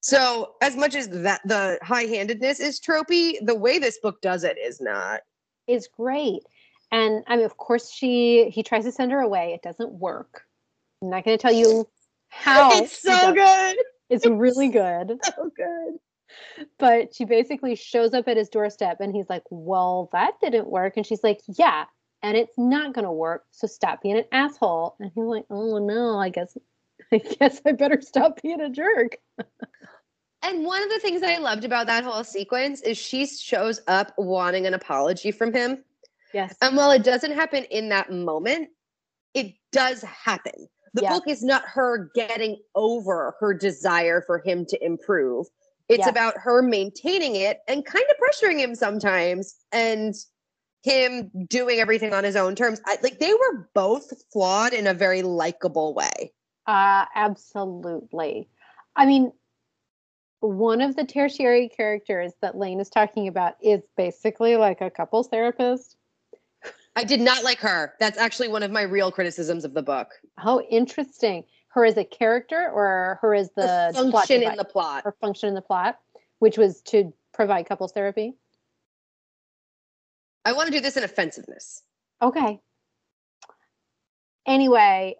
[0.00, 4.56] So, as much as that the high-handedness is tropey, the way this book does it
[4.56, 5.20] is not.
[5.66, 6.44] Is great.
[6.92, 9.52] And I mean, of course, she he tries to send her away.
[9.52, 10.44] It doesn't work.
[11.02, 11.86] I'm not going to tell you
[12.28, 12.70] how.
[12.72, 13.76] It's so good.
[14.08, 15.18] It's really good.
[15.36, 15.98] So good.
[16.78, 20.94] But she basically shows up at his doorstep and he's like, Well, that didn't work.
[20.96, 21.84] And she's like, Yeah,
[22.22, 23.44] and it's not going to work.
[23.50, 24.96] So stop being an asshole.
[25.00, 26.56] And he's like, Oh no, I guess,
[27.12, 29.18] I guess I better stop being a jerk.
[30.42, 33.80] And one of the things that I loved about that whole sequence is she shows
[33.88, 35.82] up wanting an apology from him.
[36.32, 36.54] Yes.
[36.62, 38.68] And while it doesn't happen in that moment,
[39.34, 40.68] it does happen.
[40.94, 41.10] The Yeah.
[41.10, 45.46] book is not her getting over her desire for him to improve.
[45.88, 46.08] It's Yes.
[46.08, 50.14] about her maintaining it and kind of pressuring him sometimes and
[50.82, 52.80] him doing everything on his own terms.
[52.86, 56.32] I, like they were both flawed in a very likable way.
[56.66, 58.48] Uh, absolutely.
[58.94, 59.32] I mean,
[60.40, 65.28] one of the tertiary characters that Lane is talking about is basically like a couples
[65.28, 65.96] therapist.
[66.94, 67.94] I did not like her.
[67.98, 70.08] That's actually one of my real criticisms of the book.
[70.36, 71.44] How interesting.
[71.68, 75.04] Her as a character or her as the, The function in the plot.
[75.04, 75.98] her function in the plot,
[76.38, 78.34] which was to provide couples therapy.
[80.44, 81.82] I want to do this in offensiveness.
[82.22, 82.60] Okay.
[84.46, 85.16] Anyway,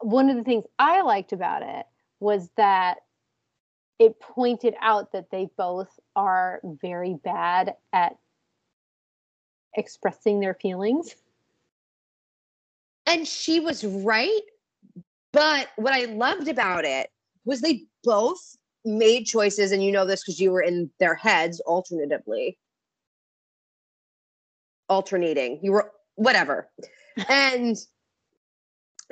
[0.00, 1.86] one of the things I liked about it
[2.20, 2.98] was that
[3.98, 8.16] it pointed out that they both are very bad at
[9.74, 11.14] expressing their feelings.
[13.06, 14.40] And she was right.
[15.32, 17.10] But what I loved about it
[17.44, 21.60] was they both made choices, and you know this because you were in their heads
[21.60, 22.58] alternatively,
[24.88, 25.60] alternating.
[25.62, 26.68] You were whatever.
[27.28, 27.76] and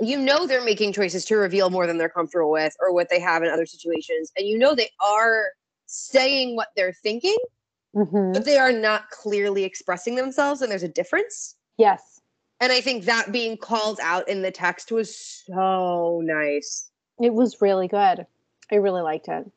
[0.00, 3.20] you know they're making choices to reveal more than they're comfortable with or what they
[3.20, 4.31] have in other situations.
[4.37, 5.46] And you know they are
[5.87, 7.37] saying what they're thinking,
[7.94, 8.35] Mhm.
[8.35, 11.57] but they are not clearly expressing themselves, and there's a difference.
[11.79, 12.15] Yes,
[12.60, 15.16] And I think that being called out in the text was
[15.46, 16.90] so nice.
[17.20, 18.26] it was really good.
[18.70, 19.50] I really liked it.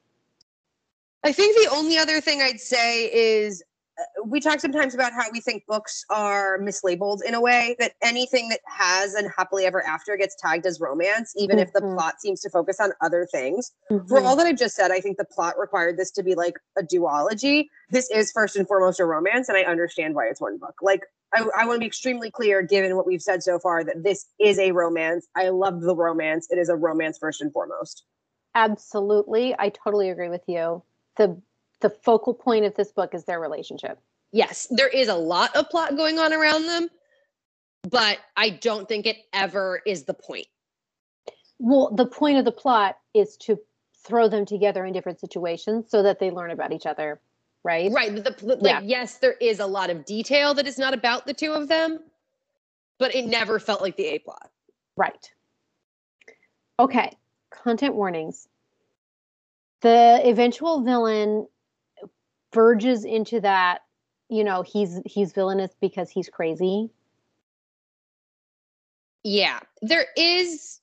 [1.23, 3.61] I think the only other thing I'd say is
[3.99, 7.93] uh, we talk sometimes about how we think books are mislabeled in a way that
[8.01, 11.95] anything that has an happily ever after gets tagged as romance, even if the Mhm.
[11.95, 13.73] plot seems to focus on other things.
[14.07, 14.25] For Mhm.
[14.25, 16.83] all that I've just said, I think the plot required this to be like a
[16.83, 17.67] duology.
[17.89, 20.75] This is first and foremost a romance, and I understand why it's one book.
[20.81, 21.03] Like,
[21.33, 24.25] I, I want to be extremely clear, given what we've said so far, that this
[24.39, 25.27] is a romance.
[25.35, 26.47] I love the romance.
[26.49, 28.03] It is a romance first and foremost.
[28.55, 29.55] Absolutely.
[29.57, 30.83] I totally agree with you.
[31.17, 31.39] The
[31.81, 33.99] the focal point of this book is their relationship.
[34.31, 36.89] Yes, there is a lot of plot going on around them,
[37.89, 40.47] but I don't think it ever is the point.
[41.57, 43.59] Well, the point of the plot is to
[44.05, 47.21] throw them together in different situations so that they learn about each other,
[47.63, 47.91] right?
[47.91, 48.13] Right.
[48.23, 51.33] but The, like, yes, there is a lot of detail that is not about the
[51.33, 51.99] two of them,
[52.97, 54.49] but it never felt like the A plot.
[54.95, 55.31] Right.
[56.79, 57.11] Okay.
[57.51, 58.47] Content warnings.
[59.81, 61.47] The eventual villain
[62.53, 63.79] verges into that,
[64.29, 66.89] you know, he's he's villainous because he's crazy.
[69.23, 70.79] Yeah, there is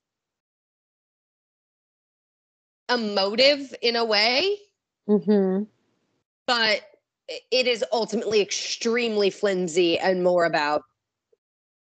[2.89, 4.59] a motive in a way,
[5.09, 5.65] Mm-hmm.
[6.47, 6.81] But
[7.27, 10.83] it is ultimately extremely flimsy and more about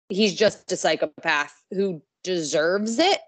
[0.09, 3.19] he's just a psychopath who deserves it,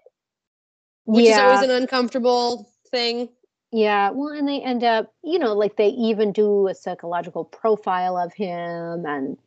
[1.05, 3.29] which is always an uncomfortable thing.
[3.71, 8.17] Yeah, well, and they end up, you know, like they even do a psychological profile
[8.17, 9.37] of him, and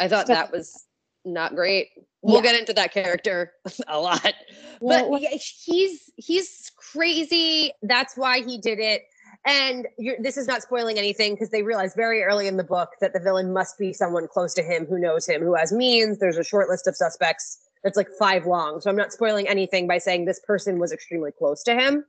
[0.00, 0.86] I thought Stuff- that was
[1.24, 1.90] not great.
[2.22, 2.42] We'll Yeah.
[2.52, 3.52] get into that character
[3.86, 4.34] a lot.
[4.80, 7.72] But yeah, he's he's crazy.
[7.82, 9.04] That's why he did it.
[9.44, 9.88] And
[10.20, 13.18] this is not spoiling anything because they realize very early in the book that the
[13.18, 16.18] villain must be someone close to him who knows him, who has means.
[16.18, 18.80] There's a short list of suspects that's like five long.
[18.80, 22.04] So I'm not spoiling anything by saying this person was extremely close to him.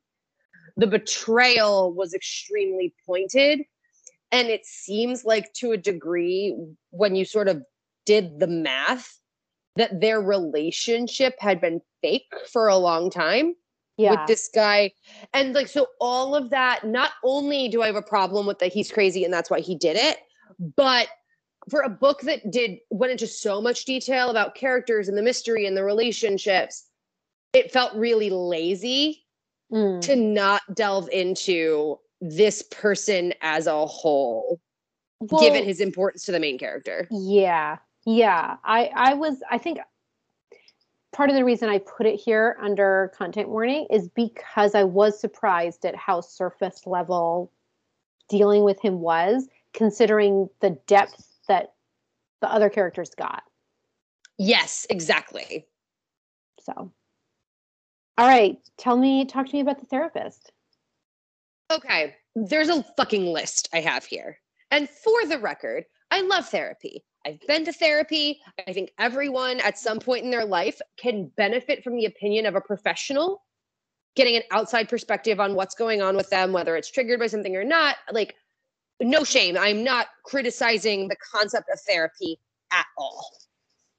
[0.78, 3.62] The betrayal was extremely pointed.
[4.32, 6.56] And it seems like to a degree,
[6.92, 7.64] when you sort of
[8.06, 9.20] did the math,
[9.76, 13.56] that their relationship had been fake for a long time
[14.04, 14.92] yeah, with this guy.
[15.34, 18.72] And like, so all of that, not only do I have a problem with that
[18.74, 20.18] he's crazy and that's why he did it,
[20.76, 21.08] but
[21.70, 25.66] for a book that did went into so much detail about characters and the mystery
[25.66, 26.90] and the relationships,
[27.54, 29.22] it felt really lazy
[29.72, 30.02] Mm.
[30.02, 34.62] to not delve into this person as a whole,
[35.40, 37.08] given his importance to the main character.
[37.10, 38.58] Yeah, yeah.
[38.64, 39.80] I I was I think
[41.14, 45.20] part of the reason I put it here under content warning is because I was
[45.20, 47.52] surprised at how surface level
[48.30, 51.74] dealing with him was, considering the depth that
[52.42, 53.44] the other characters got.
[54.38, 55.68] Yes, exactly.
[56.60, 56.92] So,
[58.18, 60.52] all right, tell me, talk to me about the therapist.
[61.72, 64.40] Okay, there's a fucking list I have here.
[64.72, 67.04] And for the record, I love therapy.
[67.26, 68.42] I've been to therapy.
[68.68, 72.56] I think everyone at some point in their life can benefit from the opinion of
[72.56, 73.44] a professional,
[74.16, 77.56] getting an outside perspective on what's going on with them, whether it's triggered by something
[77.56, 77.96] or not.
[78.12, 78.36] Like,
[79.02, 79.58] no shame.
[79.58, 82.40] I'm not criticizing the concept of therapy
[82.72, 83.38] at all.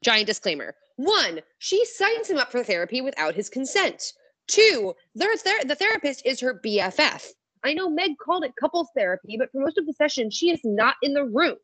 [0.03, 0.75] Giant disclaimer.
[0.97, 4.13] One, she signs him up for therapy without his consent.
[4.47, 7.27] Two, their ther- the therapist is her BFF.
[7.63, 10.59] I know Meg called it couples therapy, but for most of the session, she is
[10.63, 11.57] not in the room.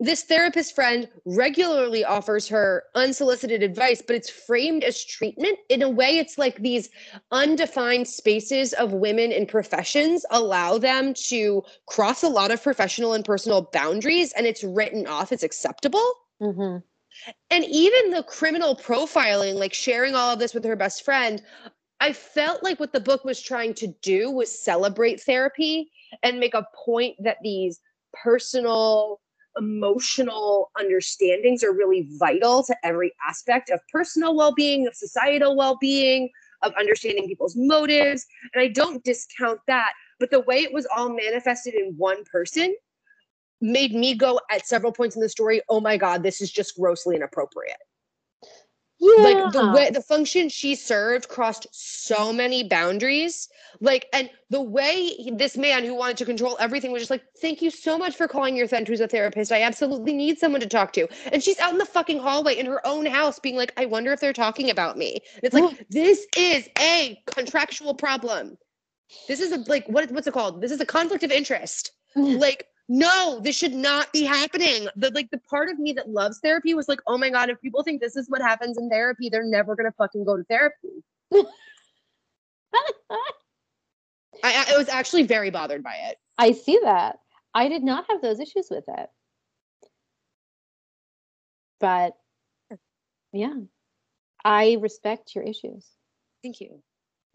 [0.00, 5.58] This therapist friend regularly offers her unsolicited advice, but it's framed as treatment.
[5.68, 6.88] In a way, it's like these
[7.32, 13.24] undefined spaces of women in professions allow them to cross a lot of professional and
[13.24, 16.12] personal boundaries, and it's written off as acceptable.
[16.40, 16.78] Mm-hmm.
[17.50, 21.42] And even the criminal profiling, like sharing all of this with her best friend,
[22.00, 25.90] I felt like what the book was trying to do was celebrate therapy
[26.22, 27.80] and make a point that these
[28.12, 29.20] personal,
[29.58, 35.76] emotional understandings are really vital to every aspect of personal well being, of societal well
[35.80, 36.30] being,
[36.62, 38.26] of understanding people's motives.
[38.54, 39.92] And I don't discount that.
[40.20, 42.74] But the way it was all manifested in one person
[43.60, 46.76] made me go at several points in the story, oh my God, this is just
[46.76, 47.76] grossly inappropriate.
[49.00, 49.22] Yeah.
[49.22, 53.48] Like the way the function she served crossed so many boundaries.
[53.80, 57.22] Like, and the way he- this man who wanted to control everything was just like,
[57.40, 59.52] thank you so much for calling your friend who's a therapist.
[59.52, 61.06] I absolutely need someone to talk to.
[61.32, 64.12] And she's out in the fucking hallway in her own house being like, I wonder
[64.12, 65.18] if they're talking about me.
[65.36, 68.58] And it's like, this is a contractual problem.
[69.26, 70.60] This is a like what what's it called?
[70.60, 75.30] This is a conflict of interest like no this should not be happening the like
[75.30, 78.00] the part of me that loves therapy was like oh my god if people think
[78.00, 81.04] this is what happens in therapy they're never gonna fucking go to therapy
[84.44, 87.18] I, I was actually very bothered by it I see that.
[87.52, 89.10] I did not have those issues with it.
[91.80, 92.16] But
[93.32, 93.54] yeah,
[94.44, 95.86] I respect your issues.
[96.42, 96.82] thank you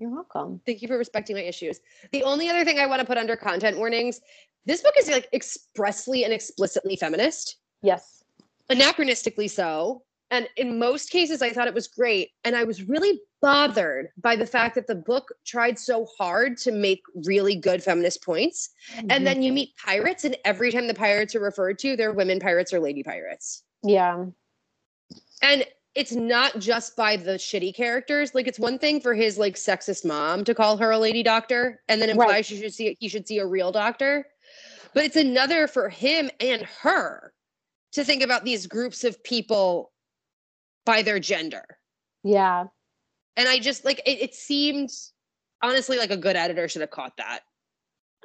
[0.03, 0.59] You're welcome.
[0.65, 1.79] thank you for respecting my issues
[2.11, 4.19] the only other thing i want to put under content warnings
[4.65, 8.23] this book is like expressly and explicitly feminist Yes.
[8.69, 10.03] anachronistically so.
[10.31, 12.31] And in most cases, I thought it was great.
[12.43, 16.71] And I was really bothered by the fact that the book tried so hard to
[16.71, 18.69] make really good feminist points.
[18.95, 19.07] Mhm.
[19.11, 22.39] And then you meet pirates, and every time the pirates are referred to, they're women
[22.39, 23.63] pirates or lady pirates.
[23.83, 24.25] yeah.
[25.41, 28.33] And it's not just by the shitty characters.
[28.33, 31.81] Like it's one thing for his like sexist mom to call her a lady doctor
[31.87, 32.45] and then imply Right.
[32.45, 34.25] she should see he should see a real doctor.
[34.93, 37.33] But it's another for him and her
[37.93, 39.91] to think about these groups of people
[40.85, 41.63] by their gender.
[42.23, 42.65] Yeah.
[43.37, 44.89] And I just like it, it seemed
[45.61, 47.41] honestly like a good editor should have caught that.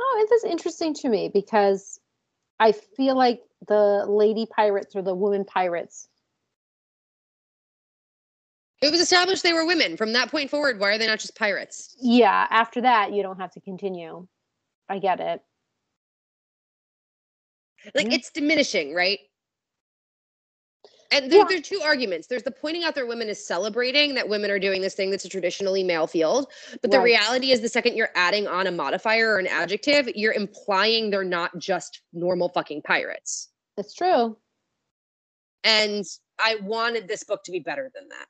[0.00, 1.98] Oh, it is interesting to me because
[2.61, 6.09] I feel like the lady pirates or the woman pirates.
[8.80, 9.96] It was established they were women.
[9.96, 11.96] From that point forward, why are they not just pirates?
[12.00, 12.46] Yeah.
[12.50, 14.26] After that, you don't have to continue.
[14.88, 15.42] I get it.
[17.94, 18.14] Like Yeah.
[18.14, 19.18] it's diminishing, right?
[21.10, 21.44] And there, Yeah.
[21.48, 22.26] there are two arguments.
[22.28, 25.24] There's the pointing out that women is celebrating that women are doing this thing that's
[25.24, 26.52] a traditionally male field.
[26.82, 30.34] But the reality is the second you're adding on a modifier or an adjective, you're
[30.34, 33.48] implying they're not just normal fucking pirates.
[33.76, 34.36] That's true.
[35.64, 36.04] And
[36.38, 38.26] I wanted this book to be better than that.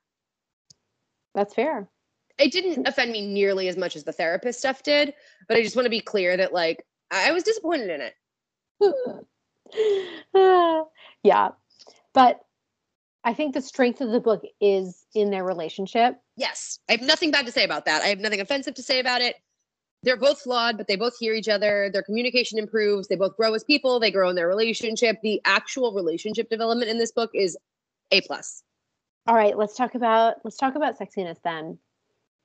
[1.35, 1.89] That's fair.
[2.37, 5.13] It didn't offend me nearly as much as the therapist stuff did,
[5.47, 8.13] but I just want to be clear that like I was disappointed in it.
[11.23, 11.49] yeah.
[12.13, 12.39] But
[13.23, 16.15] I think the strength of the book is in their relationship.
[16.37, 18.01] Yes, I have nothing bad to say about that.
[18.01, 19.35] I have nothing offensive to say about it.
[20.01, 21.89] They're both flawed, but they both hear each other.
[21.91, 23.09] Their communication improves.
[23.09, 23.99] They both grow as people.
[23.99, 25.17] They grow in their relationship.
[25.21, 27.57] The actual relationship development in this book is
[28.11, 28.63] a plus.
[29.29, 31.77] All right, let's talk about let's talk about sexiness then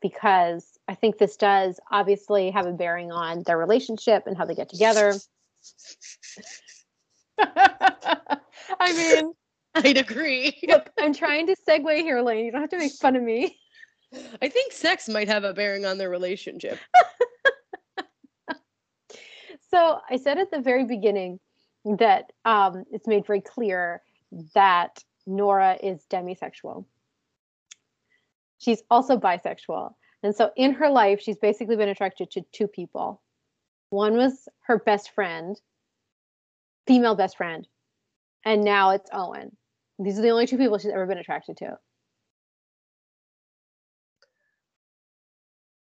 [0.03, 4.55] because I think this does obviously have a bearing on their relationship and how they
[4.55, 5.15] get together.
[7.39, 9.33] I mean,
[9.77, 10.61] I'd agree.
[10.69, 12.45] look, I'm trying to segue here, Lane.
[12.45, 13.57] You don't have to make fun of me.
[14.43, 16.79] I think sex might have a bearing on their relationship.
[19.71, 21.41] So I said at the very beginning
[21.85, 24.03] that um, it's made very clear
[24.55, 26.85] that Nora is demisexual.
[28.59, 29.95] she's also bisexual.
[30.23, 33.23] And so in her life, she's basically been attracted to two people.
[33.91, 35.61] One was her best friend,
[36.87, 37.69] female best friend,
[38.45, 39.57] and now it's Owen.
[39.99, 41.77] These are the only two people she's ever been attracted to.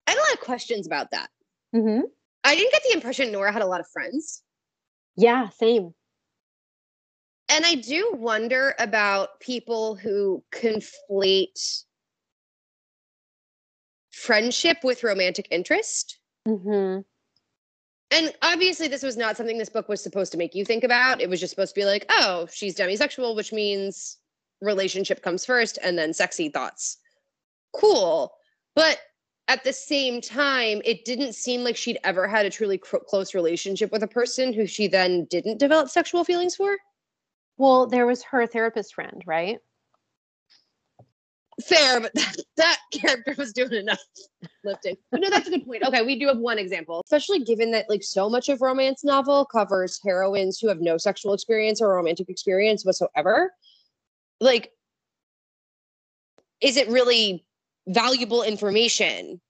[0.07, 1.29] I have a lot of questions about that.
[1.75, 2.01] Mm-hmm.
[2.45, 4.43] I didn't get the impression Nora had a lot of friends.
[5.17, 5.95] Yeah, same.
[7.53, 11.85] And I do wonder about people who conflate
[14.11, 16.19] friendship with romantic interest.
[16.49, 17.03] Mm-hmm.
[18.11, 21.21] And obviously, this was not something this book was supposed to make you think about.
[21.21, 24.17] It was just supposed to be like, oh, she's demisexual, which means
[24.63, 26.97] relationship comes first and then sexy thoughts.
[27.75, 28.33] Cool.
[28.75, 28.99] But
[29.49, 33.35] at the same time, it didn't seem like she'd ever had a truly cr- close
[33.35, 36.79] relationship with a person who she then didn't develop sexual feelings for.
[37.63, 39.61] Well, there was her therapist friend, right?
[41.65, 44.01] Fair, but that, that character was doing enough
[44.65, 44.97] lifting.
[45.13, 45.85] But no, that's a good point.
[45.85, 49.45] Okay, we do have one example, especially given that like so much of romance novel
[49.45, 53.53] covers heroines who have no sexual experience or romantic experience whatsoever.
[54.41, 54.73] Like,
[56.61, 57.45] is it really
[57.87, 59.41] valuable information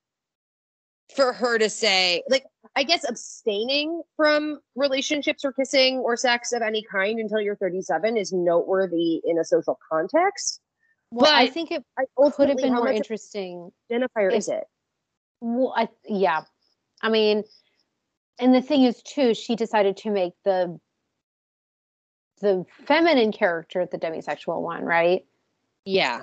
[1.16, 2.44] for her to say, like,
[2.74, 8.16] I guess abstaining from relationships or kissing or sex of any kind until you're 37
[8.16, 10.60] is noteworthy in a social context.
[11.10, 13.70] Well, I think it I could have been more interesting.
[13.90, 14.64] identifier if- is it?
[15.40, 16.42] Well, I yeah.
[17.02, 17.44] I mean,
[18.38, 20.78] and the thing is too, she decided to make the
[22.40, 25.26] the feminine character the demisexual one, right?
[25.84, 26.22] Yeah.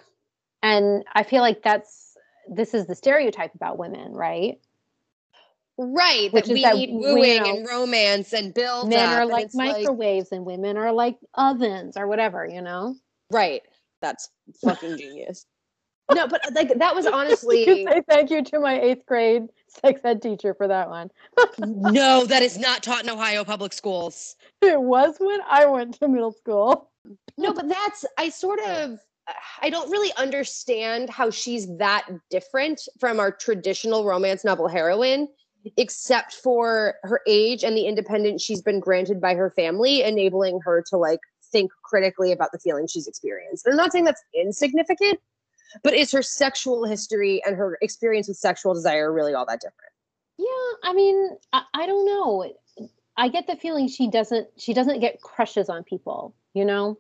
[0.64, 2.18] And I feel like that's
[2.50, 4.60] this is the stereotype about women, right?
[5.82, 6.32] Right.
[6.34, 9.26] Which that is we that need wooing you know, and romance and build Men are
[9.26, 12.96] like microwaves and women are like ovens or whatever, you know?
[13.32, 13.62] right.
[14.02, 14.30] That's
[14.62, 15.46] fucking genius.
[16.14, 19.44] No, but uh, like that was honestly could say thank you to my eighth grade
[19.70, 21.12] sex ed teacher for that one.
[21.60, 24.36] no, that is not taught in Ohio public schools.
[24.62, 26.90] It was when I went to middle school.
[27.38, 29.00] No, but that's I sort of
[29.62, 35.28] I don't really understand how she's that different from our traditional romance novel heroine,
[35.78, 40.84] except for her age and the independence she's been granted by her family, enabling her
[40.90, 41.20] to like
[41.52, 43.68] think critically about the feelings she's experienced.
[43.68, 45.20] I'm not saying that's insignificant,
[45.84, 49.92] but is her sexual history and her experience with sexual desire really all that different?
[50.38, 52.52] Yeah, I mean, I, I don't know.
[53.18, 56.98] I get the feeling she doesn't she doesn't get crushes on people, you know?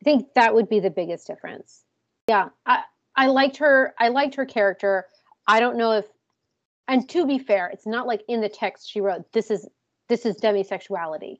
[0.00, 1.82] I think that would be the biggest difference.
[2.28, 5.06] Yeah, I I liked her I liked her character.
[5.46, 6.06] I don't know if
[6.88, 9.68] and to be fair, it's not like in the text she wrote this is
[10.08, 11.38] this is demisexuality.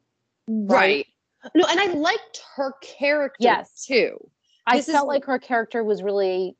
[0.49, 1.07] Right.
[1.55, 3.85] No, and I liked her character Yes.
[3.85, 4.17] too.
[4.67, 6.57] I This is- felt like her character was really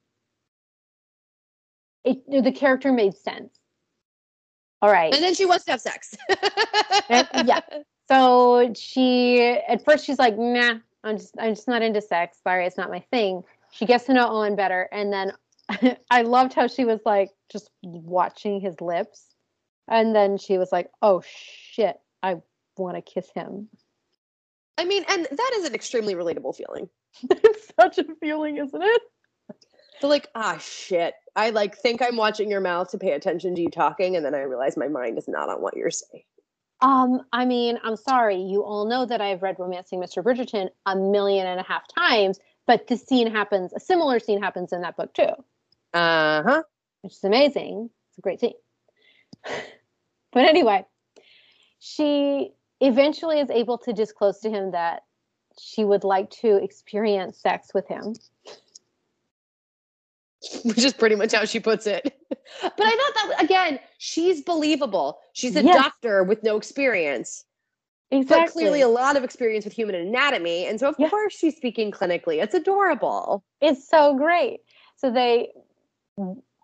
[2.05, 3.59] it the character made sense.
[4.83, 5.13] All right.
[5.13, 6.15] And then she wants to have sex.
[7.09, 7.61] And- yeah.
[8.09, 12.39] So she at first she's like, nah, I'm just I'm just not into sex.
[12.45, 13.43] Sorry, it's not my thing.
[13.73, 15.33] She gets to know Owen better, and then
[16.11, 19.35] I loved how she was like just watching his lips,
[19.89, 22.37] and then she was like, oh shit, I
[22.77, 23.69] want to kiss him.
[24.79, 26.89] I mean, and that is an extremely relatable feeling.
[27.31, 29.03] it's such a feeling, isn't it?
[30.01, 31.15] So like, ah shit.
[31.35, 34.35] I like think I'm watching your mouth to pay attention to you talking, and then
[34.35, 36.25] I realize my mind is not on what you're saying.
[36.83, 38.37] Um, I mean, I'm sorry.
[38.37, 40.23] You all know that I've read Romancing Mr.
[40.23, 44.73] Bridgerton a million and a half times, but this scene happens, a similar scene happens
[44.73, 45.31] in that book too.
[45.97, 46.63] Uh-huh.
[47.03, 47.91] which is amazing.
[48.11, 48.53] It's a great scene.
[50.33, 50.85] but anyway,
[51.79, 55.05] she eventually is able to disclose to him that
[55.59, 58.15] she would like to experience sex with him.
[60.65, 62.03] Which is pretty much how she puts it.
[62.61, 65.19] but I thought that again, she's believable.
[65.33, 65.75] She's a Yes.
[65.75, 67.45] doctor with no experience,
[68.11, 68.45] Exactly.
[68.45, 70.67] but clearly a lot of experience with human anatomy.
[70.67, 71.09] And so of Yeah.
[71.09, 72.43] course she's speaking clinically.
[72.43, 73.45] It's adorable.
[73.61, 74.61] it's so great.
[74.97, 75.53] So they,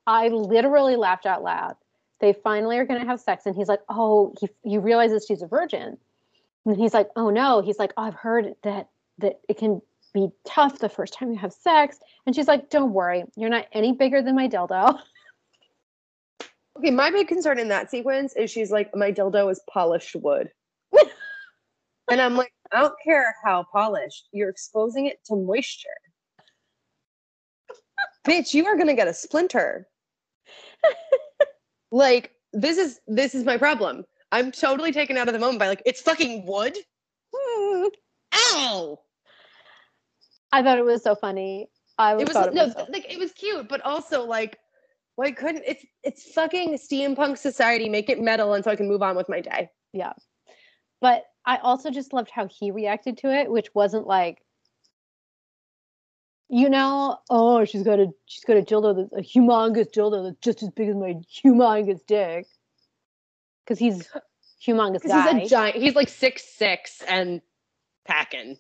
[0.07, 1.77] I literally laughed out loud.
[2.21, 5.43] They finally are going to have sex, and he's like, "Oh, he he realizes she's
[5.43, 5.99] a virgin,"
[6.65, 8.89] and he's like, "Oh no," he's like, oh, "I've heard that
[9.19, 9.83] that it can
[10.15, 13.67] be tough the first time you have sex," and she's like, "Don't worry, you're not
[13.73, 14.99] any bigger than my dildo."
[16.79, 20.49] Okay, my big concern in that sequence is she's like, my dildo is polished wood.
[22.11, 25.89] and I'm like, I don't care how polished, you're exposing it to moisture.
[28.27, 29.89] Bitch, you are gonna get a splinter.
[31.93, 34.05] like, this is this is my problem.
[34.31, 36.77] I'm totally taken out of the moment by like, it's fucking wood.
[38.35, 38.99] Ow!
[40.53, 41.69] I thought it was so funny.
[41.99, 42.89] I It was no, myself.
[42.91, 44.59] like it was cute, but also like,
[45.17, 47.89] why couldn't it's it's fucking steampunk society?
[47.89, 49.71] Make it metal, and so I can move on with my day.
[49.93, 50.13] Yeah.
[51.01, 54.39] But I also just loved how he reacted to it, which wasn't like,
[56.53, 60.39] you know, oh, she's got a she's got a dildo that's a humongous dildo that's
[60.43, 62.47] just as big as my humongous dick.
[63.65, 64.07] Because he's
[64.65, 65.77] humongous guy, he's a giant.
[65.77, 67.41] He's like six six and
[68.07, 68.59] packing.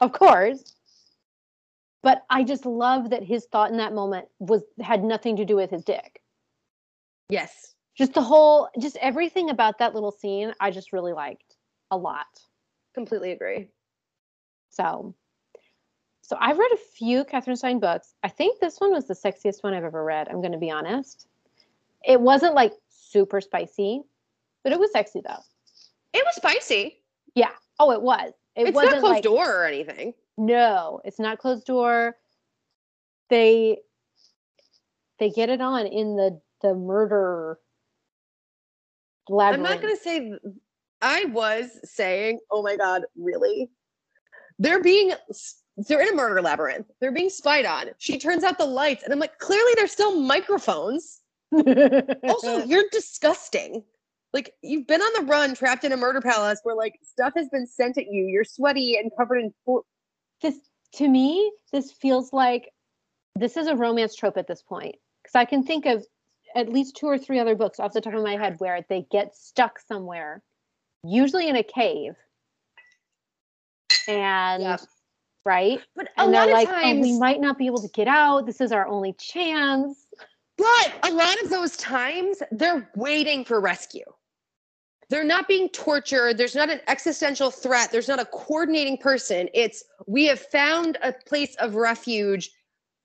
[0.00, 0.74] of course.
[2.02, 5.56] But I just love that his thought in that moment was had nothing to do
[5.56, 6.22] with his dick.
[7.28, 7.74] Yes.
[7.96, 11.56] Just the whole, just everything about that little scene, I just really liked
[11.90, 12.26] a lot.
[12.94, 13.68] Completely agree.
[14.70, 15.14] So,
[16.24, 18.14] so I've read a few Catherine Stein books.
[18.22, 20.28] I think this one was the sexiest one I've ever read.
[20.28, 21.28] I'm going to be honest.
[22.02, 24.02] It wasn't like super spicy,
[24.62, 25.42] but it was sexy though.
[26.14, 27.02] It was spicy.
[27.34, 27.50] Yeah.
[27.78, 28.32] Oh, it was.
[28.56, 30.14] It it's wasn't not closed like door or anything.
[30.38, 32.16] no, it's not closed door.
[33.28, 33.78] They
[35.18, 37.58] they get it on in the the murder
[39.30, 40.32] I'm not gonna say.
[41.02, 43.70] I was saying, oh my god, really?
[44.58, 45.12] They're being.
[45.76, 46.86] They're in a murder labyrinth.
[47.00, 47.86] They're being spied on.
[47.98, 51.20] She turns out the lights, and I'm like, clearly there's still microphones.
[52.24, 53.84] Also, you're disgusting.
[54.32, 57.48] Like you've been on the run, trapped in a murder palace where like stuff has
[57.48, 58.26] been sent at you.
[58.26, 59.54] You're sweaty and covered in.
[59.64, 59.84] Fo-
[60.42, 60.58] this
[60.94, 62.70] to me this feels like
[63.36, 66.04] this is a romance trope at this point because i can think of
[66.54, 69.04] at least two or three other books off the top of my head where they
[69.10, 70.42] get stuck somewhere
[71.02, 72.12] usually in a cave
[74.06, 74.80] and Yep.
[75.44, 77.82] Right but a and lot they're of like times, oh, we might not be able
[77.82, 80.06] to get out this is our only chance
[80.56, 84.04] But a lot of those times, they're waiting for rescue.
[85.10, 86.38] They're not being tortured.
[86.38, 87.90] There's not an existential threat.
[87.92, 89.48] There's not a coordinating person.
[89.54, 92.50] It's we have found a place of refuge.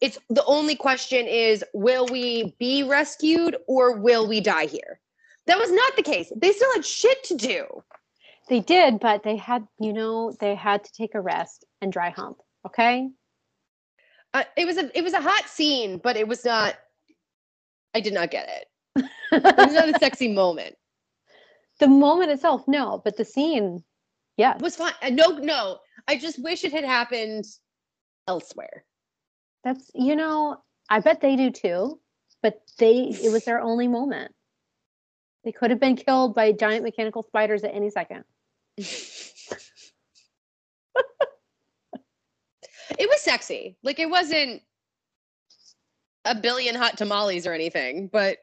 [0.02, 5.00] It's the only question is will we be rescued or will we die here?
[5.48, 6.32] That was not the case.
[6.36, 7.66] They still had shit to do.
[8.50, 12.10] they did but they had you know they had to take a rest and dry
[12.10, 13.10] hump okay
[14.34, 16.76] Uh, it was a it was a hot scene, but it was not.
[17.96, 18.68] I did not get it.
[19.46, 20.76] It was not a sexy moment.
[21.80, 23.84] the moment itself no but the scene
[24.38, 24.94] yeah was fine.
[25.02, 25.80] Uh, No, no.
[26.08, 27.46] I just wish it had happened
[28.28, 28.86] elsewhere.
[29.64, 30.58] That's you know,
[30.90, 32.00] I bet they do too,
[32.44, 34.34] but they it was their only moment.
[35.44, 38.26] They could have been killed by giant mechanical spiders at any second.
[42.98, 43.78] It was sexy.
[43.84, 44.62] Like it wasn't
[46.26, 48.38] a billion hot tamales or anything, but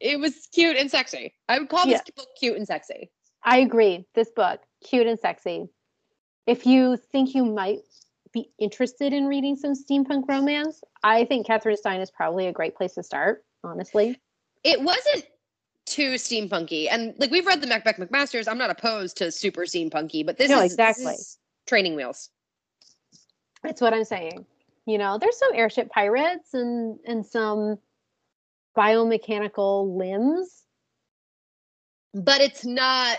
[0.00, 1.34] it was cute and sexy.
[1.48, 3.10] I would call this book cute and sexy.
[3.42, 4.06] I agree.
[4.14, 5.68] This book, cute and sexy.
[6.46, 7.80] If you think you might
[8.32, 12.76] be interested in reading some steampunk romance, I think Catherine Stein is probably a great
[12.76, 14.20] place to start, honestly.
[14.64, 15.24] It wasn't
[15.86, 16.88] too steampunky.
[16.90, 18.48] And like we've read the Macbeth McMasters.
[18.48, 21.14] I'm not opposed to super steampunky, but this No, is this exactly.
[21.14, 22.30] is training wheels.
[23.66, 24.46] That's what I'm saying.
[24.86, 27.78] You know, there's some airship pirates and and some
[28.78, 30.62] biomechanical limbs.
[32.14, 33.18] But it's not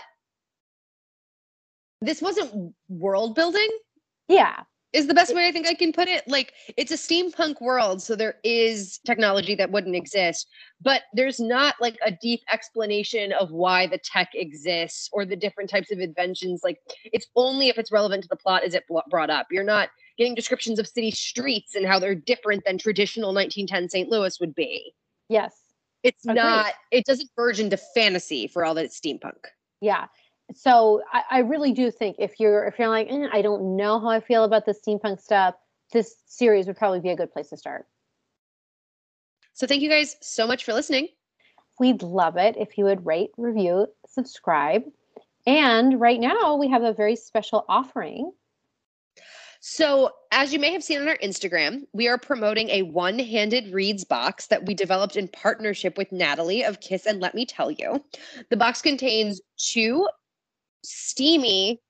[2.00, 3.68] this wasn't world building.
[4.28, 4.62] Yeah,
[4.94, 6.26] is the best way I think I can put it.
[6.26, 10.48] Like it's a steampunk world, so there is technology that wouldn't exist,
[10.80, 15.68] but there's not like a deep explanation of why the tech exists or the different
[15.68, 16.62] types of inventions.
[16.64, 19.48] Like it's only if it's relevant to the plot is it brought up.
[19.50, 24.08] You're not getting descriptions of city streets and how they're different than traditional 1910 St.
[24.08, 24.92] Louis would be.
[25.28, 25.54] yes.
[26.04, 26.36] It's Agreed.
[26.36, 26.74] not.
[26.92, 29.46] It doesn't verge into fantasy for all that it's steampunk.
[29.80, 30.06] Yeah.
[30.54, 33.98] So I, I really do think if you're if you're like, eh, I don't know
[33.98, 35.56] how I feel about the steampunk stuff,
[35.92, 37.86] this series would probably be a good place to start.
[39.54, 41.08] So thank you guys so much for listening.
[41.80, 44.84] We'd love it if you would rate, review, subscribe.
[45.46, 48.30] And right now we have a very special offering.
[49.60, 53.72] So, as you may have seen on our Instagram, we are promoting a one handed
[53.72, 57.70] reads box that we developed in partnership with Natalie of Kiss and Let Me Tell
[57.70, 58.04] You.
[58.50, 60.08] The box contains two
[60.84, 61.80] steamy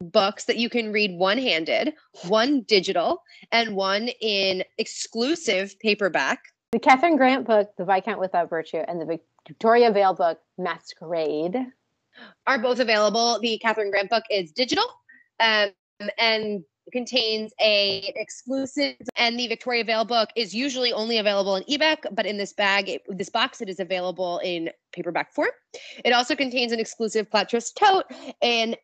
[0.00, 1.92] books that you can read one handed,
[2.26, 3.22] one digital,
[3.52, 6.40] and one in exclusive paperback.
[6.72, 11.56] The Catherine Grant book, The Viscount Without Virtue, and the Victoria Vale book, Masquerade.
[12.46, 13.38] Are both available.
[13.40, 14.84] The Catherine Grant book is digital
[15.38, 15.70] um,
[16.18, 22.06] and contains a exclusive and the Victoria Vale book is usually only available in ebook
[22.12, 25.50] but in this bag it, this box it is available in paperback form
[26.04, 28.04] it also contains an exclusive Platros tote
[28.42, 28.76] and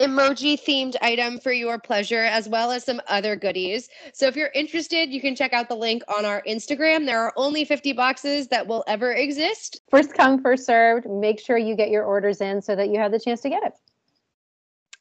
[0.00, 3.88] emoji themed item for your pleasure, as well as some other goodies.
[4.12, 7.06] So if you're interested, you can check out the link on our Instagram.
[7.06, 9.80] There are only 50 boxes that will ever exist.
[9.90, 11.08] First come, first served.
[11.08, 13.62] Make sure you get your orders in so that you have the chance to get
[13.62, 13.72] it.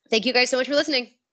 [0.09, 1.11] Thank you guys so much for listening.